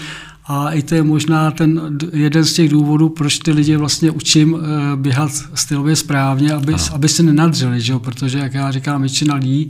[0.45, 4.57] A i to je možná ten jeden z těch důvodů, proč ty lidi vlastně učím
[4.95, 7.99] běhat stylově správně, aby, aby se nenadřeli, že jo?
[7.99, 9.69] protože, jak já říkám, většina lidí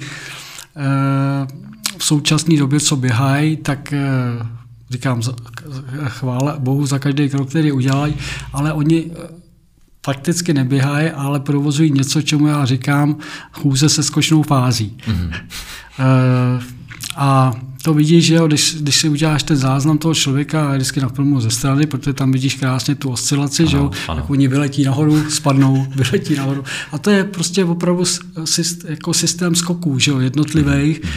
[1.98, 4.00] v současné době, co běhají, tak eh,
[4.90, 5.22] říkám,
[6.08, 8.14] chvále Bohu za každý krok, který udělají,
[8.54, 9.39] ale oni eh,
[10.10, 13.18] fakticky neběhají, ale provozují něco, čemu já říkám
[13.52, 14.98] chůze se skočnou fází.
[15.08, 16.62] Mm-hmm.
[17.16, 21.10] A to vidíš, že jo, když, když si uděláš ten záznam toho člověka, vždycky na
[21.10, 24.20] filmu ze strany, protože tam vidíš krásně tu oscilaci, ano, že jo, ano.
[24.20, 26.64] jak oni vyletí nahoru, spadnou, vyletí nahoru.
[26.92, 28.04] A to je prostě opravdu
[28.88, 31.02] jako systém skoků, že jo, jednotlivých.
[31.02, 31.10] Mm-hmm.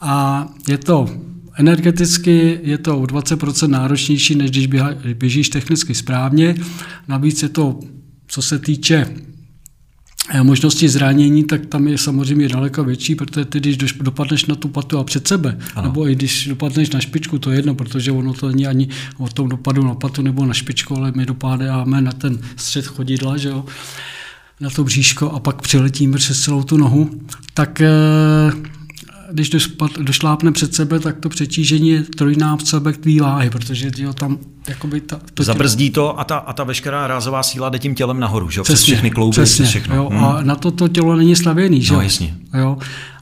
[0.00, 1.08] A je to
[1.54, 4.68] energeticky, je to o 20% náročnější, než když
[5.14, 6.54] běžíš technicky správně.
[7.08, 7.80] Navíc je to,
[8.30, 9.06] co se týče
[10.32, 14.68] Eh, možnosti zranění, tak tam je samozřejmě daleko větší, protože ty, když dopadneš na tu
[14.68, 15.88] patu a před sebe, ano.
[15.88, 18.88] nebo i když dopadneš na špičku, to je jedno, protože ono to není ani
[19.18, 23.36] o tom dopadu na patu nebo na špičku, ale my dopadáme na ten střed chodidla,
[23.36, 23.64] že jo,
[24.60, 27.10] na to bříško a pak přiletíme přes celou tu nohu,
[27.54, 27.90] tak eh,
[29.32, 29.50] když
[30.00, 34.38] došlápne před sebe, tak to přetížení je trojnásobek tvý váhy, protože jo, tam
[34.68, 38.20] jakoby ta, to Zabrzdí to a ta, a ta veškerá rázová síla jde tím tělem
[38.20, 38.62] nahoru, že?
[38.62, 39.94] Přesně, přes všechny klouby, přesně, přes všechno.
[39.96, 40.24] Jo, hmm.
[40.24, 41.94] A na to to tělo není stavěný, že?
[41.94, 42.34] No, jasně.
[42.58, 42.78] Jo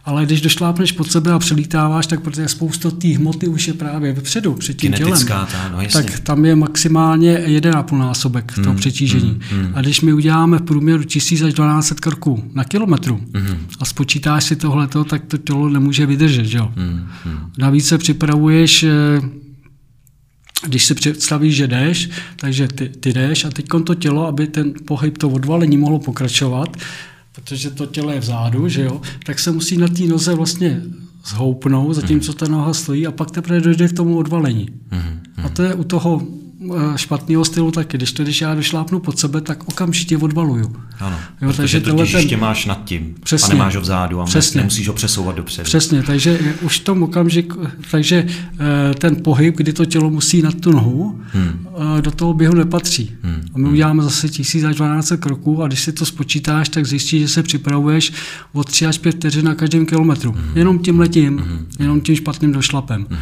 [0.09, 4.13] ale když došlápneš pod sebe a přelítáváš, tak protože spousta té hmoty už je právě
[4.13, 9.41] vepředu, před tím tělem, ta, no tak tam je maximálně 1,5 násobek mm, toho přetížení.
[9.53, 9.73] Mm, mm.
[9.75, 13.57] A když my uděláme v průměru 1000 až 1200 kroků na kilometru mm.
[13.81, 16.45] a spočítáš si tohleto, tak to tělo nemůže vydržet.
[16.45, 16.61] Že?
[16.61, 17.39] Mm, mm.
[17.59, 18.89] Navíc se připravuješ eh,
[20.67, 24.73] když si představíš, že jdeš, takže ty, ty jdeš a teď to tělo, aby ten
[24.87, 26.77] pohyb, to odvalení mohlo pokračovat,
[27.43, 30.83] protože to tělo je vzadu, že jo, tak se musí na té noze vlastně
[31.27, 34.69] zhoupnout, zatímco ta noha stojí a pak teprve dojde k tomu odvalení.
[34.91, 35.45] Mm-hmm.
[35.45, 36.23] A to je u toho
[36.97, 37.97] špatného stylu taky.
[37.97, 40.77] Když to, když já došlápnu pod sebe, tak okamžitě odvaluju.
[41.01, 42.41] Ano, jo, takže to těžiště ten...
[42.41, 45.65] máš nad tím přesně, a nemáš ho vzadu a přesně, nemusíš ho přesouvat dopředu.
[45.65, 47.55] Přesně, takže už v tom okamžik,
[47.91, 48.27] takže
[48.61, 51.69] eh, ten pohyb, kdy to tělo musí nad tu nohu, hmm.
[51.99, 53.13] Eh, do toho běhu nepatří.
[53.23, 53.43] Hmm.
[53.55, 53.73] A my hmm.
[53.73, 57.43] uděláme zase 1000 až 12 kroků a když si to spočítáš, tak zjistíš, že se
[57.43, 58.13] připravuješ
[58.53, 60.33] o 3 až 5 vteřin na každém kilometru.
[60.33, 60.57] Hmm.
[60.57, 61.67] Jenom tím letím, hmm.
[61.79, 63.07] jenom tím špatným došlapem.
[63.11, 63.19] Hmm.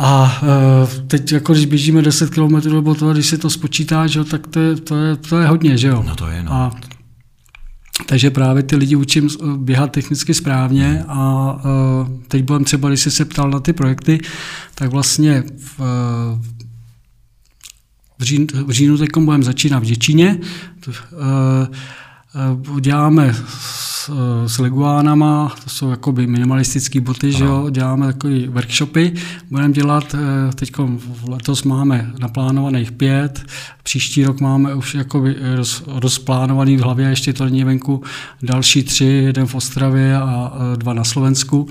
[0.00, 4.24] A e, teď, jako když běžíme 10 km nebo to, když si to spočítáš, jo,
[4.24, 6.04] tak to je, to, je, to je hodně, že jo?
[6.06, 6.52] No to je, no.
[6.52, 6.70] A,
[8.06, 11.60] takže právě ty lidi učím běhat technicky správně a uh,
[12.28, 14.20] teď budem třeba, když jsi se ptal na ty projekty,
[14.74, 15.80] tak vlastně v,
[18.18, 20.38] v, říjnu, v říjnu teď budeme začínat v Děčíně.
[22.34, 24.10] Uh, Děláme s,
[24.46, 29.14] s leguánama, to jsou jakoby minimalistické boty, že jo, děláme takové workshopy,
[29.50, 30.14] budeme dělat,
[30.54, 30.72] teď
[31.28, 33.46] letos máme naplánovaných pět,
[33.82, 38.02] příští rok máme už jakoby roz, rozplánovaný v hlavě, ještě to není venku,
[38.42, 41.68] další tři, jeden v Ostravě a dva na Slovensku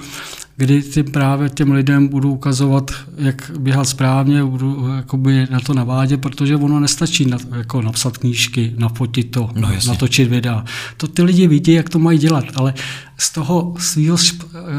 [0.57, 6.21] kdy ty právě těm lidem budu ukazovat, jak běhat správně, budu jakoby na to navádět,
[6.21, 10.65] protože ono nestačí na, jako napsat knížky, nafotit to, no, natočit videa.
[10.97, 12.73] To ty lidi vidí, jak to mají dělat, ale
[13.17, 14.17] z toho svého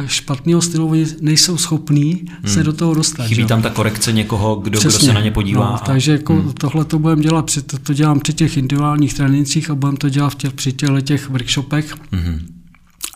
[0.06, 2.54] špatného stylu nejsou schopní hmm.
[2.54, 3.26] se do toho dostat.
[3.26, 3.46] Chybí že?
[3.46, 5.60] tam ta korekce někoho, kdo, kdo se na ně podívá.
[5.64, 5.78] No, a...
[5.78, 6.52] Takže jako hmm.
[6.52, 10.08] tohle to budeme dělat, při, to, to dělám při těch individuálních trénincích a budeme to
[10.08, 11.94] dělat v těch, při těch, těch workshopech.
[12.12, 12.46] Hmm.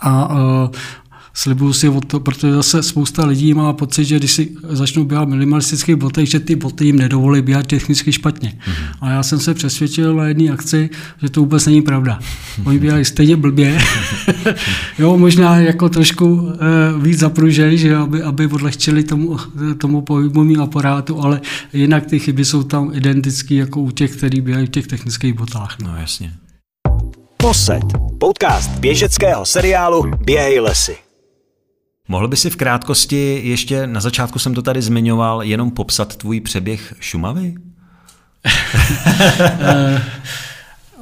[0.01, 0.71] A uh,
[1.35, 5.95] slibuju si to, protože zase spousta lidí má pocit, že když si začnou běhat minimalistický
[5.95, 8.49] boty, že ty boty jim nedovolí běhat technicky špatně.
[8.49, 8.97] Mm-hmm.
[9.01, 10.91] A já jsem se přesvědčil na jedné akci,
[11.23, 12.19] že to vůbec není pravda.
[12.65, 13.79] Oni běhají stejně blbě.
[14.99, 16.53] jo, možná jako trošku uh,
[17.03, 19.37] víc zapružej, že aby, aby odlehčili tomu,
[19.79, 21.41] tomu pohybovému aparátu, ale
[21.73, 25.77] jinak ty chyby jsou tam identické jako u těch, kteří běhají v těch technických botách.
[25.83, 26.33] No jasně.
[27.37, 27.85] Poset.
[28.19, 31.12] Podcast běžeckého seriálu Běhej lesy.
[32.13, 36.41] Mohl by si v krátkosti, ještě na začátku jsem to tady zmiňoval, jenom popsat tvůj
[36.41, 37.55] přeběh Šumavy?
[38.45, 38.53] Eh,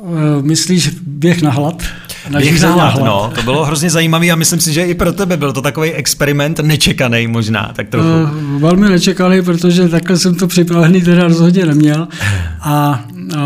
[0.04, 1.82] eh, myslíš běh na hlad?
[2.30, 5.12] Na běh na hlad, no, to bylo hrozně zajímavý a myslím si, že i pro
[5.12, 8.08] tebe byl to takový experiment nečekaný možná, tak trochu.
[8.08, 12.08] Uh, velmi nečekaný, protože takhle jsem to připravený teda rozhodně neměl
[12.60, 13.36] a uh,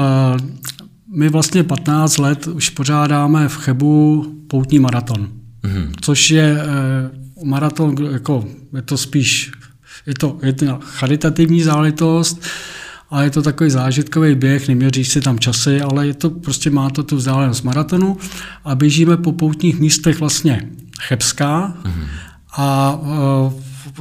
[1.16, 5.28] my vlastně 15 let už pořádáme v Chebu poutní maraton,
[5.64, 5.90] mm-hmm.
[6.00, 6.58] což je
[7.44, 8.44] maraton, jako
[8.76, 9.52] je to spíš,
[10.06, 12.42] je to, je to charitativní záležitost,
[13.10, 16.90] a je to takový zážitkový běh, neměří si tam časy, ale je to prostě má
[16.90, 18.16] to tu vzdálenost maratonu
[18.64, 20.70] a běžíme po poutních místech vlastně
[21.00, 22.06] Chebská mm-hmm.
[22.56, 22.98] a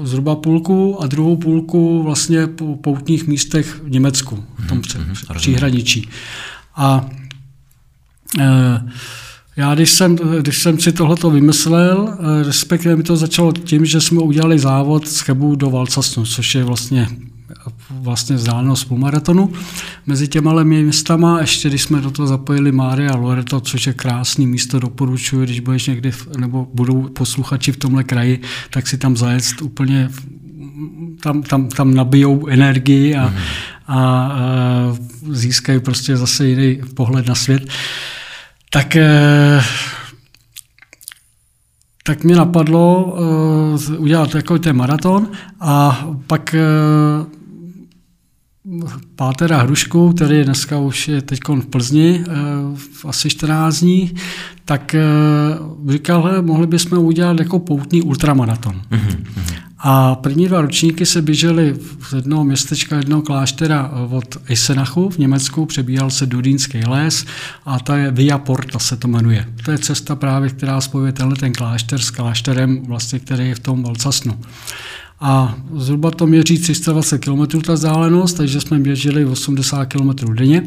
[0.01, 5.35] e, zhruba půlku a druhou půlku vlastně po poutních místech v Německu, v tom mm-hmm.
[5.35, 6.09] příhraničí.
[6.75, 7.09] A
[8.39, 8.81] e,
[9.57, 14.01] já, když jsem, když jsem si tohleto vymyslel, eh, respektive mi to začalo tím, že
[14.01, 17.07] jsme udělali závod z Chebu do Valcasnu, což je vlastně
[17.89, 19.53] vlastně vzdálenost po maratonu.
[20.05, 24.47] Mezi těma městama, ještě když jsme do toho zapojili Mária a Loreto, což je krásný
[24.47, 29.43] místo, doporučuji, když budeš někdy, nebo budou posluchači v tomhle kraji, tak si tam zajet
[29.61, 30.09] úplně,
[31.19, 33.35] tam, tam, tam nabijou energii a, mm.
[33.87, 34.33] a, a
[35.31, 37.63] získají prostě zase jiný pohled na svět.
[38.73, 39.61] Tak, eh,
[42.03, 43.15] tak mě napadlo
[43.91, 45.27] eh, udělat jako ten maraton
[45.59, 46.63] a pak eh,
[49.15, 52.23] Pátera Hrušku, který dneska už je teď v Plzni,
[53.07, 54.15] asi 14 dní,
[54.65, 54.95] tak
[55.89, 58.81] říkal, mohli bychom udělat jako poutní ultramaraton.
[58.91, 59.63] Mm-hmm.
[59.85, 61.75] A první dva ročníky se běžely
[62.09, 67.25] z jednoho městečka, jednoho kláštera od Eisenachu v Německu, přebíhal se Dudínský les
[67.65, 69.45] a ta je Via Porta se to jmenuje.
[69.65, 73.59] To je cesta právě, která spojuje tenhle ten klášter s klášterem, vlastně, který je v
[73.59, 74.39] tom Valcasnu.
[75.19, 80.63] A zhruba to měří 320 km ta vzdálenost, takže jsme běželi 80 km denně.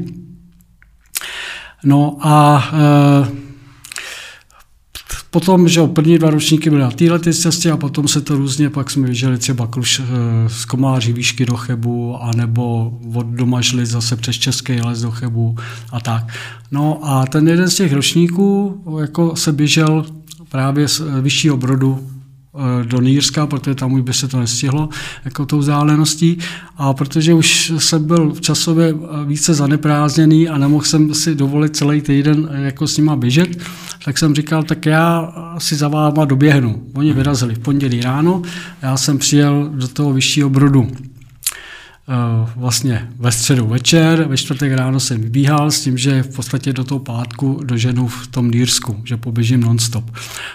[1.84, 3.45] No a e,
[5.30, 8.90] Potom, že první dva ročníky byly na této cestě a potom se to různě, pak
[8.90, 10.04] jsme vyžili třeba kruž eh,
[10.48, 15.56] z Komáří výšky do Chebu, anebo od doma šli zase přes Český les do Chebu
[15.92, 16.24] a tak.
[16.70, 20.06] No a ten jeden z těch ročníků jako se běžel
[20.48, 22.10] právě z eh, vyššího brodu
[22.84, 24.88] do Nýrska, protože tam už by se to nestihlo
[25.24, 26.38] jako tou vzdáleností.
[26.76, 31.76] A protože už jsem byl v časově eh, více zaneprázdněný a nemohl jsem si dovolit
[31.76, 33.58] celý týden eh, jako s nima běžet,
[34.04, 36.82] tak jsem říkal, tak já si za váma doběhnu.
[36.94, 38.42] Oni vyrazili v pondělí ráno,
[38.82, 41.15] já jsem přijel do toho vyššího brodu Eh,
[42.56, 46.84] vlastně ve středu večer, ve čtvrtek ráno jsem vybíhal s tím, že v podstatě do
[46.84, 50.10] toho pátku doženu v tom Dýrsku, že poběžím nonstop.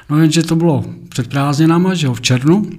[0.09, 2.69] No jenže to bylo před prázdninama, že jo, v červnu,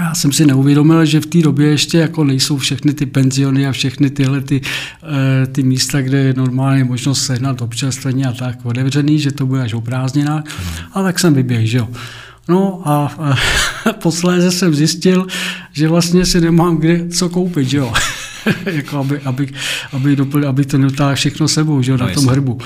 [0.00, 3.72] já jsem si neuvědomil, že v té době ještě jako nejsou všechny ty penziony a
[3.72, 9.18] všechny tyhle ty, eh, ty místa, kde je normálně možnost sehnat občerstvení a tak otevřený,
[9.18, 10.44] že to bude až o prázdninách.
[10.92, 11.88] A tak jsem vyběhl, že jo.
[12.48, 13.16] No a,
[14.02, 15.26] posléze jsem zjistil,
[15.72, 17.92] že vlastně si nemám kde co koupit, že jo.
[18.66, 19.52] jako aby, aby,
[19.92, 22.58] aby, doplň, aby to netáhl všechno sebou, že jo, no, na tom hrbu.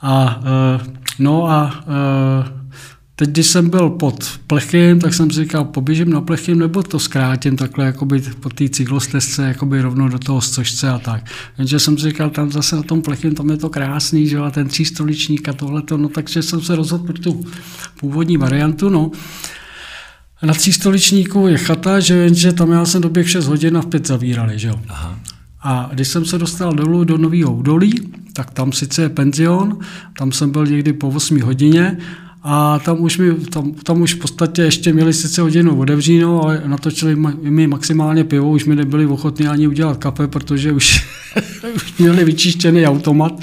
[0.00, 0.86] A, uh,
[1.18, 2.57] no a uh,
[3.18, 6.98] teď, když jsem byl pod plechem, tak jsem si říkal, poběžím na plechem nebo to
[6.98, 11.24] zkrátím takhle jakoby po té cyklostezce jakoby rovnou do toho stožce a tak.
[11.58, 14.50] Jenže jsem si říkal, tam zase na tom plechem, tam je to krásný, že a
[14.50, 17.46] ten třístoličník a tohleto, no takže jsem se rozhodl pro tu
[18.00, 19.10] původní variantu, no.
[20.42, 24.06] Na třístoličníku je chata, že jenže tam já jsem doběh 6 hodin a v 5
[24.06, 24.80] zavírali, že jo.
[24.88, 25.18] Aha.
[25.62, 29.78] A když jsem se dostal dolů do Nového údolí, tak tam sice je penzion,
[30.18, 31.98] tam jsem byl někdy po 8 hodině
[32.42, 36.62] a tam už, mi, tam, tam už v podstatě ještě měli sice hodinu otevříno, ale
[36.66, 41.06] natočili mi maximálně pivo, už mi nebyli ochotní ani udělat kafe, protože už,
[41.74, 43.40] už měli vyčištěný automat.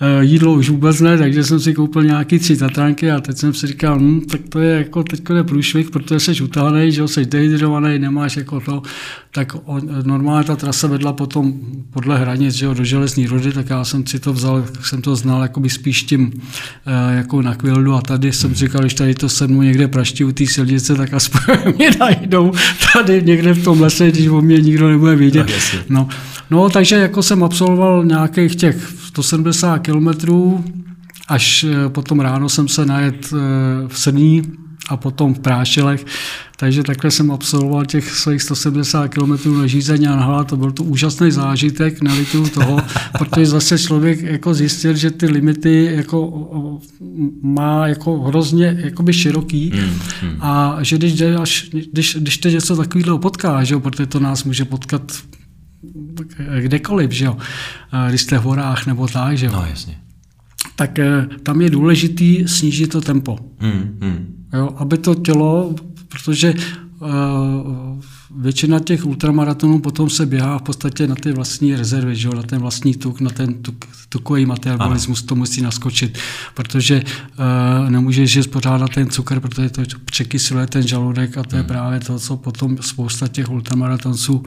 [0.00, 3.54] Eh, jídlo už vůbec ne, takže jsem si koupil nějaký tři tatránky a teď jsem
[3.54, 7.26] si říkal, hm, tak to je jako teď je průšvih, protože jsi utahaný, že jsi
[7.26, 8.82] dehydrovaný, nemáš jako to,
[9.32, 9.56] tak
[10.02, 11.54] normálně ta trasa vedla potom
[11.90, 15.16] podle hranic že jo, do železní rody, tak já jsem si to vzal, jsem to
[15.16, 16.32] znal jakoby spíš tím
[16.86, 20.32] eh, jako na kvildu a tady jsem říkal, když tady to sednu někde praští u
[20.32, 21.40] té silnice, tak aspoň
[21.76, 22.52] mě najdou
[22.92, 25.46] tady někde v tom lese, když o mě nikdo nebude vidět.
[25.88, 26.08] No,
[26.50, 30.64] no, takže jako jsem absolvoval nějakých těch 170 kilometrů,
[31.28, 34.42] až eh, potom ráno jsem se najet eh, v Srní
[34.88, 36.04] a potom v Prášilech,
[36.56, 40.84] takže takhle jsem absolvoval těch svých 170 km na žízeň a nahla, to byl to
[40.84, 42.80] úžasný zážitek, nelituju toho,
[43.18, 46.48] protože zase člověk jako zjistil, že ty limity jako
[47.42, 50.36] má jako hrozně jakoby široký hmm, hmm.
[50.40, 54.44] a že když, až, když, když teď něco takového potká, že jo, protože to nás
[54.44, 55.12] může potkat
[56.60, 57.36] kdekoliv, že jo,
[58.08, 59.52] když jste v horách nebo tak, že jo.
[59.52, 59.98] No, jasně.
[60.76, 63.38] Tak eh, tam je důležitý snížit to tempo.
[63.58, 64.46] Hmm, hmm.
[64.52, 65.74] Jo, aby to tělo,
[66.08, 66.54] protože
[67.00, 67.08] uh,
[68.30, 72.42] většina těch ultramaratonů potom se běhá v podstatě na ty vlastní rezervy, že jo, na
[72.42, 76.18] ten vlastní tuk, na ten tuk, tukový metabolismus to musí naskočit,
[76.54, 81.56] protože uh, nemůžeš jíst pořád na ten cukr, protože to překysluje ten žaludek a to
[81.56, 81.68] je hmm.
[81.68, 84.42] právě to, co potom spousta těch ultramaratonců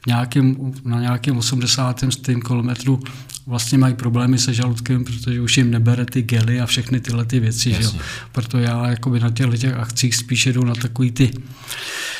[0.00, 2.04] v nějakém, na nějakém 80.
[2.46, 3.00] kilometru
[3.46, 7.40] vlastně mají problémy se žaludkem, protože už jim nebere ty gely a všechny tyhle ty
[7.40, 7.72] věci.
[7.72, 7.92] Že jo?
[8.32, 12.11] Proto já jakoby na těch akcích spíše jdu na takový ty eh,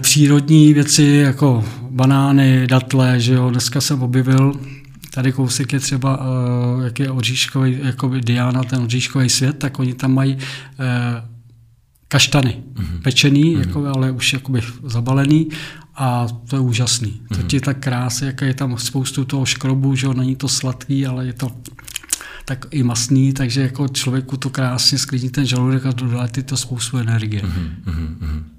[0.00, 4.60] přírodní věci, jako banány, datle, že jo, dneska jsem objevil,
[5.14, 9.94] tady kousek je třeba, uh, jak je oříškový, jako Diana, ten oříškový svět, tak oni
[9.94, 10.40] tam mají uh,
[12.08, 13.02] kaštany, mm-hmm.
[13.02, 13.60] pečený, mm-hmm.
[13.60, 15.48] Jako, ale už jakoby zabalený
[15.94, 17.10] a to je úžasný.
[17.10, 17.28] Mm-hmm.
[17.28, 17.48] To mhm.
[17.48, 21.26] ti tak krásy, jaké je tam spoustu toho škrobu, že jo, není to sladký, ale
[21.26, 21.50] je to
[22.44, 26.56] tak i masný, takže jako člověku to krásně sklidní ten žaludek a dodá ty to
[26.56, 27.42] spoustu energie.
[27.42, 28.53] Mm-hmm.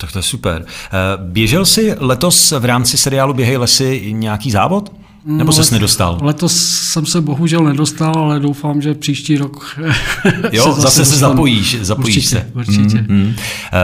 [0.00, 0.64] Tak to je super.
[0.66, 4.92] Eh, běžel jsi letos v rámci seriálu Běhej lesy nějaký závod?
[5.24, 6.18] Nebo no, ses nedostal?
[6.22, 6.56] Letos
[6.92, 9.80] jsem se bohužel nedostal, ale doufám, že příští rok
[10.52, 12.50] Jo, se zase, zase se zapojíš, zapojíš určitě, se.
[12.54, 12.98] Určitě.
[12.98, 13.34] Mm-hmm.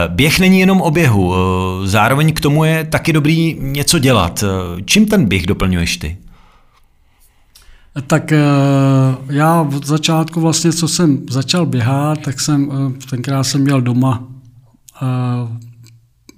[0.07, 4.43] Běh není jenom o běhu, eh, zároveň k tomu je taky dobrý něco dělat.
[4.85, 6.17] Čím ten běh doplňuješ ty?
[8.07, 8.33] Tak
[9.29, 12.71] já od začátku vlastně, co jsem začal běhat, tak jsem
[13.09, 14.23] tenkrát jsem měl doma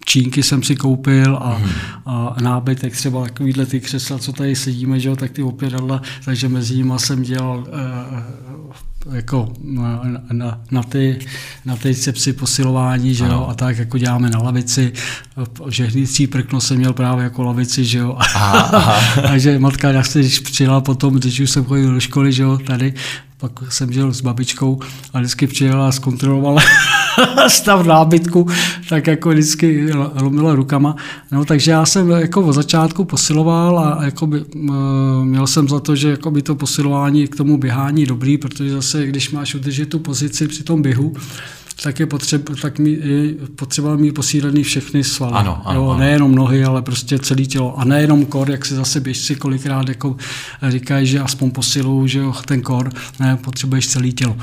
[0.10, 1.70] čínky jsem si koupil a, hmm.
[2.06, 6.50] a nábytek, třeba takovýhle ty křesla, co tady sedíme, že jo, tak ty opěradla, takže
[6.50, 10.02] mezi nimi jsem dělal uh, jako na,
[10.32, 11.20] na, na, ty,
[11.66, 14.94] na ty cepsy posilování, že jo, a tak jako děláme na lavici.
[15.70, 18.16] Žehnicí prkno jsem měl právě jako lavici, že jo.
[18.18, 19.22] Aha, aha.
[19.28, 22.58] Takže matka, jak se když přijela potom, když už jsem chodil do školy, že jo,
[22.58, 22.94] tady,
[23.40, 24.80] pak jsem žil s babičkou
[25.14, 26.62] a vždycky přijela a zkontrolovala
[27.48, 28.48] stav nábytku,
[28.90, 30.96] tak jako vždycky lomila rukama.
[31.32, 34.46] No, takže já jsem jako od začátku posiloval a jako by,
[35.24, 39.06] měl jsem za to, že jako by to posilování k tomu běhání dobrý, protože zase,
[39.06, 41.14] když máš udržet tu pozici při tom běhu,
[41.84, 45.34] tak je potřeba, tak mít, je potřeba mít posílený všechny svaly.
[45.36, 46.00] Ano, ano, jo, ano.
[46.00, 47.80] Nejenom nohy, ale prostě celé tělo.
[47.80, 50.16] A nejenom kor, jak si zase běžci kolikrát jako
[50.68, 54.38] říkají, že aspoň posilují, že jo, ten kor, ne, potřebuješ celé tělo.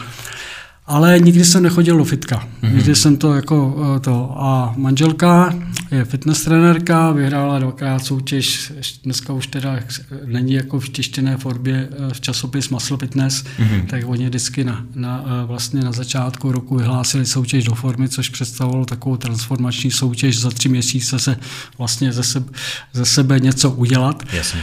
[0.87, 2.49] Ale nikdy jsem nechodil do fitka.
[2.63, 2.75] Mm-hmm.
[2.75, 4.35] Nikdy jsem to jako eh, to.
[4.37, 5.55] A manželka
[5.91, 8.73] je fitness trenérka, vyhrála dvakrát soutěž,
[9.05, 9.79] dneska už teda
[10.25, 13.87] není jako v tištěné formě eh, v časopis Muscle Fitness, mm-hmm.
[13.87, 18.29] tak oni vždycky na, na, eh, vlastně na začátku roku vyhlásili soutěž do formy, což
[18.29, 21.37] představovalo takovou transformační soutěž za tři měsíce se
[21.79, 22.47] vlastně ze sebe,
[22.93, 24.23] ze sebe něco udělat.
[24.33, 24.61] Jasně.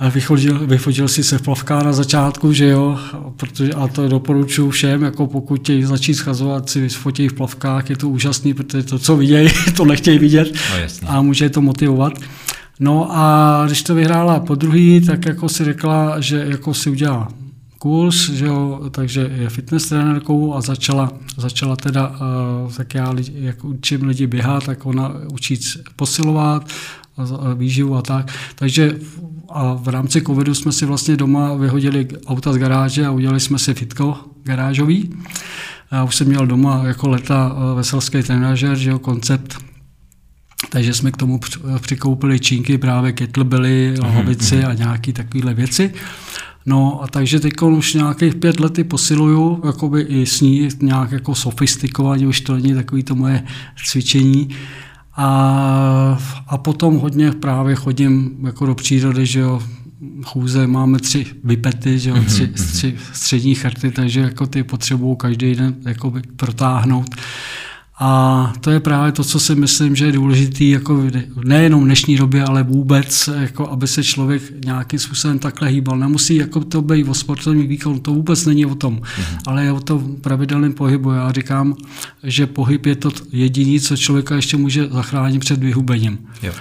[0.00, 2.98] Vyfotil, vyfotil si se v plavká na začátku, že jo,
[3.36, 7.96] protože, a to doporučuji všem, jako pokud chtějí začít schazovat, si fotí v plavkách, je
[7.96, 10.54] to úžasný, protože to, co vidějí, to nechtějí vidět
[11.02, 12.12] no, a může to motivovat.
[12.80, 17.28] No a když to vyhrála po druhý, tak jako si řekla, že jako si udělá
[17.78, 23.64] kurz, že jo, takže je fitness trenérkou a začala, začala teda, uh, tak já jak
[23.64, 25.60] učím lidi běhat, tak ona učí
[25.96, 26.68] posilovat,
[27.54, 28.32] výživu a tak.
[28.54, 28.98] Takže
[29.56, 33.58] a v rámci covidu jsme si vlastně doma vyhodili auta z garáže a udělali jsme
[33.58, 35.10] si fitko garážový.
[35.92, 39.58] Já už jsem měl doma jako leta eh, veselský trenažer, že jo, koncept
[40.70, 41.40] takže jsme k tomu
[41.78, 44.66] přikoupili čínky, právě kettlebelly, mhm, hlavici mhm.
[44.66, 45.94] a nějaké takovéhle věci.
[46.66, 51.34] No a takže teď už nějakých pět lety posiluju, jakoby i s ní nějak jako
[51.34, 53.42] sofistikovaně, už to není takový to moje
[53.86, 54.48] cvičení.
[55.16, 59.62] A, a potom hodně právě chodím jako do přírody, že jo,
[60.24, 65.16] chůze, máme tři vypety, že jo, tři, mhm, tři střední charty, takže jako ty potřebují
[65.16, 67.14] každý den jako protáhnout.
[67.98, 71.02] A to je právě to, co si myslím, že je důležité jako
[71.44, 75.98] nejenom v dnešní době, ale vůbec, jako aby se člověk nějakým způsobem takhle hýbal.
[75.98, 79.38] Nemusí jako to být o sportovní výkon, to vůbec není o tom, mm-hmm.
[79.46, 81.10] ale je o tom pravidelném pohybu.
[81.10, 81.76] Já říkám,
[82.22, 86.18] že pohyb je to jediné, co člověka ještě může zachránit před vyhubením.
[86.42, 86.52] Jo.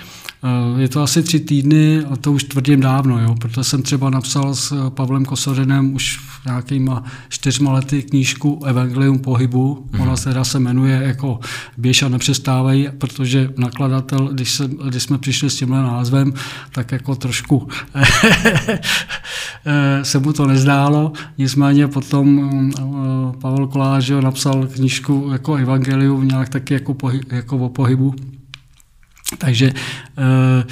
[0.46, 4.10] Eh, je to asi tři týdny a to už tvrdím dávno, jo, protože jsem třeba
[4.10, 9.88] napsal s eh, Pavlem Kosorenem už nějakýma čtyřma lety knížku Evangelium pohybu.
[9.92, 10.02] Mm-hmm.
[10.02, 11.40] Ona se teda se jmenuje jako
[11.78, 16.34] Běž a nepřestávají, protože nakladatel, když, se, když jsme přišli s tímhle názvem,
[16.72, 17.68] tak jako trošku
[19.66, 21.12] eh, se mu to nezdálo.
[21.38, 22.72] Nicméně potom
[23.42, 28.16] Pavel Kolář napsal knížku jako Evangelium nějak taky jako, pohy, jako o pohybu.
[29.38, 29.74] Takže
[30.18, 30.64] eh,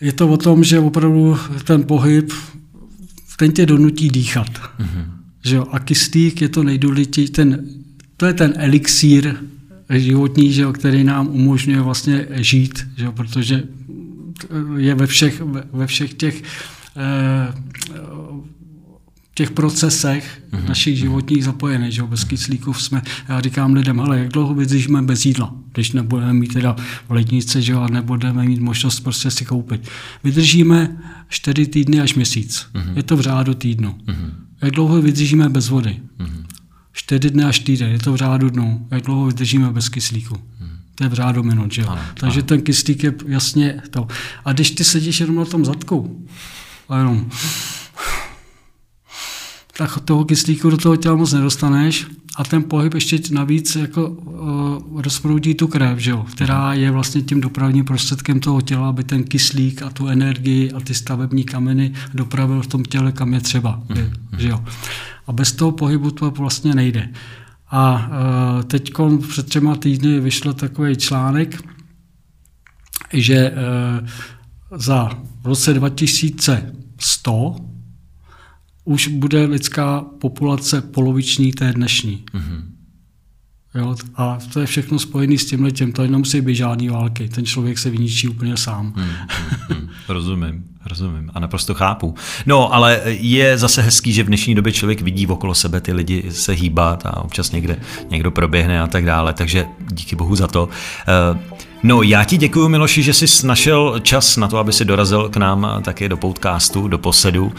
[0.00, 2.32] je to o tom, že opravdu ten pohyb,
[3.36, 4.50] ten tě donutí dýchat.
[4.50, 5.04] Mm-hmm.
[5.44, 5.66] Že jo?
[5.72, 7.68] A kyslík je to nejdůležitější, ten,
[8.16, 9.36] to je ten elixír
[9.90, 13.62] životní, že jo, který nám umožňuje vlastně žít, že jo, protože
[14.76, 15.42] je ve všech,
[15.72, 16.42] ve všech těch
[16.96, 17.54] eh,
[19.36, 20.68] těch procesech mm-hmm.
[20.68, 21.92] našich životních zapojených.
[21.92, 22.02] Že?
[22.02, 26.52] Bez kyslíku jsme, já říkám lidem, ale jak dlouho vydržíme bez jídla, když nebudeme mít
[26.52, 26.76] teda
[27.08, 27.74] v lednici, že?
[27.74, 29.88] a nebudeme mít možnost prostě si koupit.
[30.24, 30.96] Vydržíme
[31.28, 32.66] 4 týdny až měsíc.
[32.74, 32.96] Mm-hmm.
[32.96, 33.98] Je to v řádu týdnu.
[34.06, 34.30] Mm-hmm.
[34.62, 36.00] Jak dlouho vydržíme bez vody?
[36.18, 36.44] Mm-hmm.
[36.92, 38.86] 4 dny až týden, je to v řádu dnů.
[38.90, 40.34] Jak dlouho vydržíme bez kyslíku?
[40.34, 40.76] Mm-hmm.
[40.94, 41.88] To je v řádu minut, že jo?
[41.88, 42.46] Ano, Takže ano.
[42.46, 44.08] ten kyslík je jasně to.
[44.44, 46.26] A když ty sedíš jenom na tom zadku,
[46.88, 47.30] a jenom
[49.78, 52.06] tak toho kyslíku do toho těla moc nedostaneš
[52.36, 57.22] a ten pohyb ještě navíc jako uh, rozproudí tu krev, že jo, která je vlastně
[57.22, 61.92] tím dopravním prostředkem toho těla, aby ten kyslík a tu energii a ty stavební kameny
[62.14, 63.82] dopravil v tom těle, kam je třeba.
[63.88, 64.10] Mm-hmm.
[64.38, 64.64] Že jo.
[65.26, 67.08] A bez toho pohybu to vlastně nejde.
[67.70, 68.10] A
[68.56, 68.92] uh, teď
[69.28, 71.62] před třema týdny vyšel takový článek,
[73.12, 73.56] že uh,
[74.78, 75.10] za
[75.42, 77.56] v roce 2100
[78.86, 82.24] už bude lidská populace poloviční té dnešní.
[82.34, 82.62] Mm-hmm.
[83.74, 85.92] Jo, a to je všechno spojené s tím letem.
[85.92, 87.28] To nemusí být žádný války.
[87.28, 88.92] Ten člověk se vyničí úplně sám.
[88.96, 89.88] Hmm, hmm, hmm.
[90.08, 92.14] Rozumím, rozumím a naprosto chápu.
[92.46, 96.24] No, ale je zase hezký, že v dnešní době člověk vidí okolo sebe ty lidi
[96.30, 97.80] se hýbat a občas někde
[98.10, 99.32] někdo proběhne a tak dále.
[99.32, 100.68] Takže díky bohu za to.
[101.32, 105.28] Uh, No, já ti děkuji, Miloši, že jsi našel čas na to, aby si dorazil
[105.28, 107.52] k nám také do podcastu, do posedu.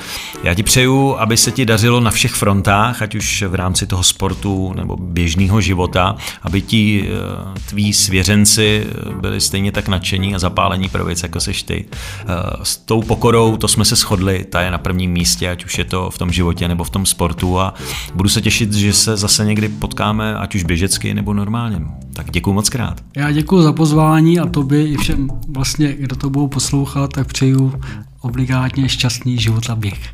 [0.43, 4.03] Já ti přeju, aby se ti dařilo na všech frontách, ať už v rámci toho
[4.03, 8.87] sportu nebo běžného života, aby ti eh, tví svěřenci
[9.21, 11.85] byli stejně tak nadšení a zapálení pro věc, jako seš ty.
[11.91, 12.25] Eh,
[12.63, 15.85] s tou pokorou, to jsme se shodli, ta je na prvním místě, ať už je
[15.85, 17.73] to v tom životě nebo v tom sportu a
[18.13, 21.81] budu se těšit, že se zase někdy potkáme, ať už běžecky nebo normálně.
[22.17, 23.01] Tak děkuji moc krát.
[23.15, 27.81] Já děkuji za pozvání a tobě i všem vlastně, kdo to budou poslouchat, tak přeju
[28.21, 30.09] obligátně šťastný život a běh.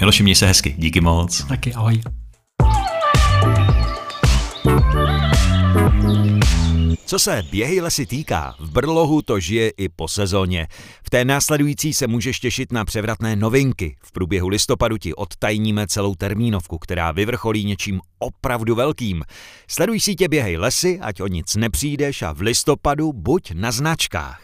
[0.00, 0.74] Miloši, měj se hezky.
[0.78, 1.44] Díky moc.
[1.44, 2.00] Taky, ahoj.
[7.08, 10.66] Co se běhy lesy týká, v Brlohu to žije i po sezóně.
[11.02, 13.96] V té následující se můžeš těšit na převratné novinky.
[14.04, 19.22] V průběhu listopadu ti odtajníme celou termínovku, která vyvrcholí něčím opravdu velkým.
[19.68, 24.42] Sleduj tě Běhej lesy, ať o nic nepřijdeš a v listopadu buď na značkách.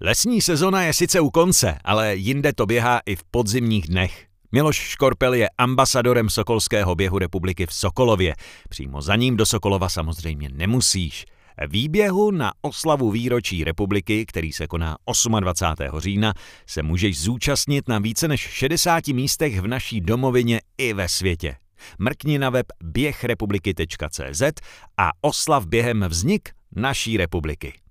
[0.00, 4.26] Lesní sezona je sice u konce, ale jinde to běhá i v podzimních dnech.
[4.52, 8.34] Miloš Škorpel je ambasadorem Sokolského běhu republiky v Sokolově.
[8.68, 11.26] Přímo za ním do Sokolova samozřejmě nemusíš.
[11.68, 14.96] Výběhu na oslavu výročí republiky, který se koná
[15.40, 16.00] 28.
[16.00, 16.34] října,
[16.66, 21.56] se můžeš zúčastnit na více než 60 místech v naší domovině i ve světě.
[21.98, 24.42] Mrkni na web běhrepubliky.cz
[24.96, 27.85] a oslav během vznik naší republiky.